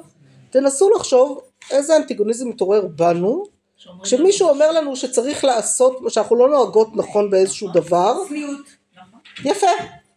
תנסו 0.51 0.91
לחשוב 0.91 1.41
איזה 1.71 1.97
אנטיגוניזם 1.97 2.49
מתעורר 2.49 2.87
בנו 2.87 3.45
כשמישהו 4.03 4.49
אומר 4.49 4.73
לנו 4.73 4.97
שצריך 4.97 5.45
לעשות, 5.45 5.99
שאנחנו 6.09 6.37
לא 6.37 6.49
נוהגות 6.49 6.89
נכון 6.95 7.31
באיזשהו 7.31 7.69
דבר, 7.73 8.15
צניעות. 8.29 8.67
יפה, 9.45 9.67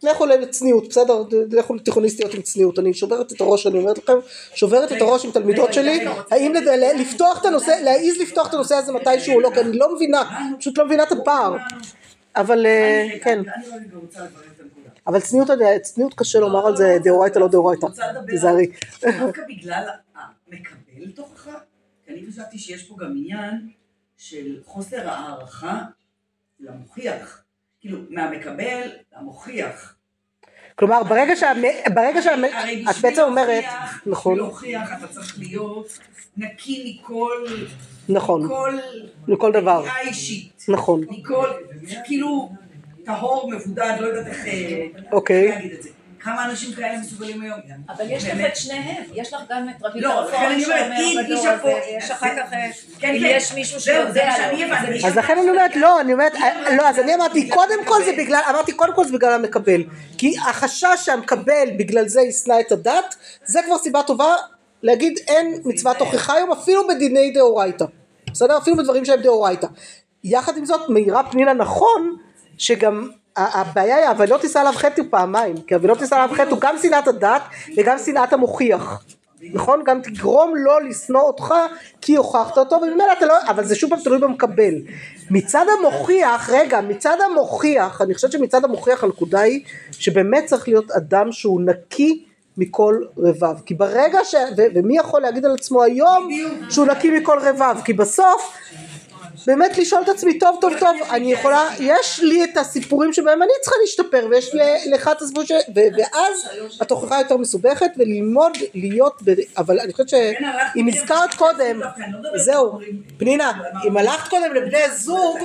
לכו 0.02 0.26
לצניעות, 0.26 0.88
בסדר? 0.88 1.22
לכו 1.52 1.74
לתיכוניסטיות 1.74 2.34
עם 2.34 2.42
צניעות, 2.42 2.78
אני 2.78 2.94
שוברת 2.94 3.32
את 3.32 3.40
הראש, 3.40 3.66
אני 3.66 3.78
אומרת 3.78 3.98
לכם, 3.98 4.12
שוברת 4.54 4.92
את 4.92 5.00
הראש 5.00 5.24
עם 5.24 5.30
תלמידות 5.30 5.72
שלי, 5.72 6.04
האם 6.30 6.52
לפתוח 6.98 7.40
את 7.40 7.46
הנושא, 7.46 7.70
להעיז 7.70 8.20
לפתוח 8.20 8.48
את 8.48 8.54
הנושא 8.54 8.74
הזה 8.74 8.92
מתישהו 8.92 9.40
לא, 9.40 9.50
כי 9.54 9.60
אני 9.60 9.78
לא 9.78 9.94
מבינה, 9.94 10.22
פשוט 10.58 10.78
לא 10.78 10.86
מבינה 10.86 11.02
את 11.02 11.12
הפער, 11.12 11.56
אבל 12.36 12.66
אה, 12.66 13.08
כן, 13.22 13.42
הנקודה. 13.72 14.26
אבל 15.06 15.20
צניעות, 15.20 15.50
צניעות 15.82 16.14
קשה 16.14 16.38
לומר 16.38 16.66
על 16.66 16.76
זה 16.76 16.98
דאורייתא 17.04 17.38
לא 17.38 17.48
דאורייתא, 17.48 17.86
תיזהרי. 18.26 18.66
דווקא 19.02 19.42
בגלל 19.48 19.88
המקבל 20.14 20.80
כי 22.04 22.12
אני 22.12 22.32
חשבתי 22.32 22.58
שיש 22.58 22.88
פה 22.88 22.96
גם 23.00 23.10
עניין 23.10 23.68
של 24.16 24.60
חוסר 24.64 25.08
הערכה 25.08 25.80
למוכיח. 26.60 27.44
כאילו, 27.80 27.98
מהמקבל 28.10 28.88
למוכיח. 29.16 29.94
כלומר 30.74 31.02
ברגע 31.02 31.36
שה... 31.36 31.52
ברגע 31.94 32.22
שה... 32.22 32.34
הרי 32.52 32.84
את 32.90 32.96
בעצם 33.02 33.22
אומרת, 33.22 33.64
נכון, 34.06 34.32
בשביל 34.34 34.46
להוכיח 34.46 34.92
אתה 34.98 35.06
צריך 35.06 35.38
להיות 35.38 35.98
נקי 36.36 37.00
מכל... 37.02 37.46
נכון, 38.08 38.44
מכל... 38.44 38.78
מכל 39.28 39.52
דבר, 39.52 39.80
פגיעה 39.80 40.00
אישית. 40.00 40.64
נכון, 40.68 41.04
מכל... 41.10 41.48
כאילו... 42.04 42.52
טהור, 43.04 43.50
מבודד, 43.50 43.96
לא 44.00 44.06
יודעת 44.06 44.26
איך... 44.26 44.46
אה, 44.46 44.86
אוקיי. 45.12 45.48
להגיד 45.48 45.72
את 45.72 45.82
זה. 45.82 45.88
כמה 46.22 46.44
אנשים 46.44 46.72
כאלה 46.72 46.98
מסוגלים 46.98 47.42
היום? 47.42 47.58
אבל 47.88 48.04
יש 48.08 48.24
לך. 48.24 48.40
את 48.46 48.56
שניהם, 48.56 49.04
יש 49.14 49.34
לך 49.34 49.40
גם 49.50 49.68
את 49.68 49.82
רבי 49.82 50.00
לא, 50.00 50.20
אני 50.20 50.30
טרפון 50.30 50.44
אומרת, 50.44 50.60
שאומר 50.60 51.22
בדור 51.24 51.38
אישה 51.38 51.58
פה- 51.62 51.68
הזה, 51.70 51.80
יש 51.98 52.10
אחר 52.10 52.28
כך, 52.36 52.52
אה, 52.52 52.66
כן, 52.98 53.08
כן. 53.20 53.26
יש 53.26 53.52
מישהו 53.52 53.80
שיודע, 53.80 54.26
מה 54.26 54.36
שאני 54.36 54.64
הבנתי. 54.64 55.00
זה 55.00 55.06
אז 55.06 55.16
לכן 55.16 55.38
אני 55.38 55.50
אומרת, 55.50 55.76
לא, 55.76 56.00
אני 56.00 56.12
אומרת, 56.12 56.32
לא, 56.76 56.88
אז 56.88 56.98
אני 56.98 57.14
אמרתי, 57.14 57.48
קודם 57.48 57.84
כל 57.84 58.04
זה 58.04 58.12
בגלל, 58.18 58.40
אמרתי 58.50 58.72
קודם 58.72 58.94
כל 58.94 59.04
זה 59.04 59.12
בגלל 59.12 59.32
המקבל, 59.32 59.82
כי 60.18 60.34
החשש 60.48 60.86
שהמקבל 60.96 61.68
בגלל 61.78 62.08
זה 62.08 62.20
ישנא 62.22 62.54
את 62.60 62.72
הדת, 62.72 63.14
זה 63.44 63.60
כבר 63.66 63.78
סיבה 63.78 64.02
טובה 64.02 64.34
להגיד 64.82 65.18
אין 65.28 65.60
מצוות 65.64 65.96
תוכחה 65.96 66.34
היום 66.34 66.52
אפילו 66.52 66.88
בדיני 66.88 67.30
דאורייתא, 67.30 67.84
בסדר? 68.32 68.58
אפילו 68.58 68.76
בדברים 68.76 69.04
שהם 69.04 69.20
דאורייתא. 69.20 69.66
יחד 70.24 70.56
עם 70.56 70.64
זאת 70.64 70.80
מאירה 70.88 71.22
פנינה 71.30 71.52
נכון, 71.52 72.16
שגם 72.58 73.08
הבעיה 73.36 73.96
היא 73.96 74.10
אבל 74.10 74.28
לא 74.28 74.38
תישא 74.38 74.60
עליו 74.60 74.72
חטא 74.76 75.02
פעמיים, 75.10 75.56
כי 75.66 75.74
אבל 75.74 75.88
לא 75.88 75.94
תישא 75.94 76.16
עליו 76.16 76.36
חטא 76.36 76.50
הוא 76.50 76.60
גם 76.60 76.74
שנאת 76.82 77.08
הדת 77.08 77.42
וגם 77.76 77.98
שנאת 77.98 78.32
המוכיח. 78.32 79.02
נכון? 79.42 79.82
גם 79.84 80.00
תגרום 80.02 80.56
לו 80.56 80.80
לשנוא 80.88 81.20
אותך 81.20 81.54
כי 82.00 82.16
הוכחת 82.16 82.58
אותו 82.58 82.76
וממילא 82.76 83.12
אתה 83.18 83.26
לא, 83.26 83.34
אבל 83.48 83.64
זה 83.64 83.74
שוב 83.74 83.90
פעם 83.90 84.00
תלוי 84.00 84.18
במקבל. 84.18 84.74
מצד 85.30 85.64
המוכיח, 85.78 86.50
רגע, 86.50 86.80
מצד 86.80 87.16
המוכיח, 87.30 88.00
אני 88.02 88.14
חושבת 88.14 88.32
שמצד 88.32 88.64
המוכיח 88.64 89.04
הנקודה 89.04 89.40
היא 89.40 89.64
שבאמת 89.90 90.44
צריך 90.46 90.68
להיות 90.68 90.90
אדם 90.90 91.32
שהוא 91.32 91.60
נקי 91.60 92.24
מכל 92.56 92.96
רבב. 93.18 93.60
כי 93.66 93.74
ברגע 93.74 94.18
ש... 94.24 94.34
ו- 94.34 94.62
ומי 94.74 94.96
יכול 94.96 95.20
להגיד 95.20 95.44
על 95.44 95.54
עצמו 95.54 95.82
היום 95.82 96.28
שהוא 96.70 96.86
נקי 96.86 97.10
מכל 97.10 97.38
רבב? 97.42 97.76
כי 97.84 97.92
בסוף 97.92 98.56
באמת 99.46 99.78
לשאול 99.78 100.02
את 100.02 100.08
עצמי 100.08 100.38
טוב 100.38 100.58
טוב 100.60 100.72
טוב 100.80 100.96
אני 101.10 101.32
יכולה 101.32 101.68
יש 101.80 102.20
לי 102.20 102.44
את 102.44 102.56
הסיפורים 102.56 103.12
שבהם 103.12 103.42
אני 103.42 103.50
צריכה 103.62 103.76
להשתפר 103.80 104.26
ויש 104.30 104.54
לך 104.92 105.10
את 105.12 105.22
הסיפור 105.22 105.44
ש... 105.44 105.52
ואז 105.74 106.48
התוכחה 106.80 107.18
יותר 107.18 107.36
מסובכת 107.36 107.90
וללמוד 107.96 108.52
להיות. 108.74 109.22
אבל 109.58 109.80
אני 109.80 109.92
חושבת 109.92 110.08
שאם 110.08 110.88
הזכרת 110.88 111.34
קודם 111.34 111.80
זהו 112.34 112.78
פנינה 113.18 113.52
אם 113.86 113.96
הלכת 113.96 114.30
קודם 114.30 114.54
לבני 114.54 114.96
זוג 114.96 115.38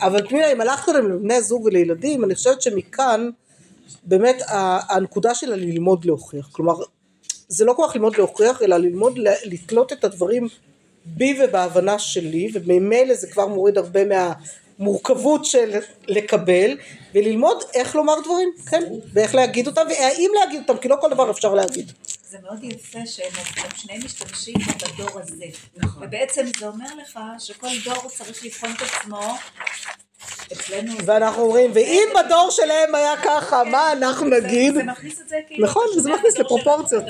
אבל 0.00 0.28
פנינה 0.28 0.52
אם 0.52 0.60
הלכת 0.60 0.84
קודם 0.84 1.12
לבני 1.12 1.42
זוג 1.42 1.64
ולילדים 1.64 2.24
אני 2.24 2.34
חושבת 2.34 2.62
שמכאן 2.62 3.30
באמת 4.04 4.42
הנקודה 4.88 5.34
של 5.34 5.52
הללמוד 5.52 6.04
להוכיח 6.04 6.48
כלומר 6.52 6.74
זה 7.48 7.64
לא 7.64 7.72
כל 7.72 7.82
כך 7.88 7.94
ללמוד 7.94 8.16
להוכיח 8.16 8.62
אלא 8.62 8.76
ללמוד 8.76 9.18
לתלות 9.44 9.92
את 9.92 10.04
הדברים 10.04 10.48
בי 11.04 11.38
ובהבנה 11.44 11.98
שלי 11.98 12.50
וממילא 12.54 13.14
זה 13.14 13.26
כבר 13.30 13.46
מוריד 13.46 13.78
הרבה 13.78 14.00
מהמורכבות 14.04 15.44
של 15.44 15.78
לקבל 16.08 16.76
וללמוד 17.14 17.62
איך 17.74 17.94
לומר 17.96 18.14
דברים 18.24 18.48
כן 18.70 18.82
ואיך 19.12 19.34
להגיד 19.34 19.66
אותם 19.66 19.82
והאם 19.90 20.30
להגיד 20.40 20.60
אותם 20.68 20.76
כי 20.80 20.88
לא 20.88 20.96
כל 21.00 21.10
דבר 21.10 21.30
אפשר 21.30 21.54
להגיד 21.54 21.92
זה 22.30 22.38
מאוד 22.42 22.64
יפה 22.64 22.98
שהם 23.06 23.30
הם 23.56 23.68
שניהם 23.76 24.00
משתמשים 24.04 24.54
בדור 24.54 25.20
הזה. 25.20 25.44
נכון. 25.76 26.02
ובעצם 26.06 26.46
זה 26.60 26.66
אומר 26.68 26.86
לך 27.02 27.18
שכל 27.38 27.66
דור 27.84 28.08
צריך 28.08 28.44
לבחון 28.44 28.70
את 28.76 28.82
עצמו. 28.82 29.20
אצלנו 30.52 30.92
זה- 30.92 31.02
ואנחנו 31.12 31.42
אומרים 31.42 31.70
ואם 31.74 32.02
בדור 32.14 32.48
שלהם 32.50 32.94
היה 32.94 33.12
ככה 33.24 33.64
מה 33.64 33.92
אנחנו 33.92 34.30
זה- 34.30 34.40
נגיד 34.40 34.74
זה 34.74 34.82
מכניס 34.82 35.20
את 35.20 35.28
זה 35.28 35.36
כאילו. 35.48 35.64
נכון, 35.66 35.82
שומע 35.94 36.16
מכניס 36.16 36.38
לפרופורציות. 36.38 37.04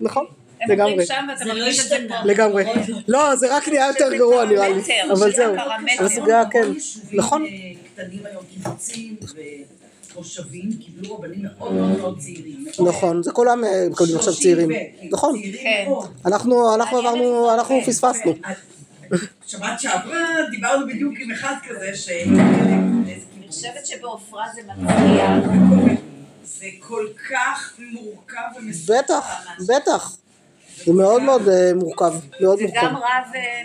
נכון 0.00 0.26
לגמרי. 0.68 1.06
שם 1.06 1.26
ואתה 1.28 1.44
לא 1.44 1.54
מרגיש 1.54 1.80
את 1.80 1.88
זה. 1.88 1.96
פה. 2.08 2.14
לגמרי. 2.24 2.64
לא, 3.08 3.36
זה 3.36 3.56
רק 3.56 3.68
נהיה 3.68 3.86
יותר 3.86 4.14
גרוע 4.16 4.44
נראה 4.44 4.68
לי. 4.68 4.82
אבל 5.12 5.30
זה 5.30 5.36
זהו. 5.36 5.54
על 5.98 6.06
הסוגיה, 6.06 6.42
כן. 6.50 6.68
נכון. 7.12 7.44
אה, 7.44 7.48
קטנים 7.94 8.20
היום, 8.26 8.42
קיבוצים 8.54 9.16
ומושבים, 10.14 10.70
קיבלו 10.84 11.14
רבנים 11.14 11.42
מאוד 11.42 11.72
מאוד 11.72 11.98
מאוד 11.98 12.18
צעירים. 12.18 12.64
מאוד. 12.78 12.88
נכון, 12.88 13.22
זה 13.22 13.32
כולם 13.32 13.64
אה, 13.64 13.86
מקבלים 13.90 14.16
עכשיו 14.16 14.32
30 14.32 14.42
צעירים. 14.42 14.68
ו- 14.70 15.14
נכון. 15.14 15.40
כן. 15.62 15.84
מאוד. 15.88 16.08
אנחנו 16.26 16.66
עברנו, 16.98 17.54
אנחנו 17.54 17.80
זה. 17.84 17.92
פספסנו. 17.92 18.34
שבת 19.46 19.80
שעברה 19.80 20.20
דיברנו 20.50 20.86
בדיוק 20.86 21.14
עם 21.18 21.30
אחד 21.30 21.54
כזה 21.68 21.90
ש... 21.94 22.08
אני 22.08 23.48
חושבת 23.48 23.86
שבעופרה 23.86 24.44
זה 24.54 24.60
מצליח. 24.66 25.50
זה 26.44 26.66
כל 26.80 27.06
כך 27.30 27.74
מורכב 27.92 28.38
ומסוכן. 28.60 28.98
בטח, 28.98 29.46
בטח. 29.68 30.16
זה 30.84 30.92
מאוד 30.92 31.22
מאוד 31.22 31.48
אה, 31.48 31.70
מורכב, 31.74 32.12
מאוד 32.40 32.58
זה 32.58 32.64
מורכב. 32.64 32.80
גם 32.86 32.96
רב 32.96 33.32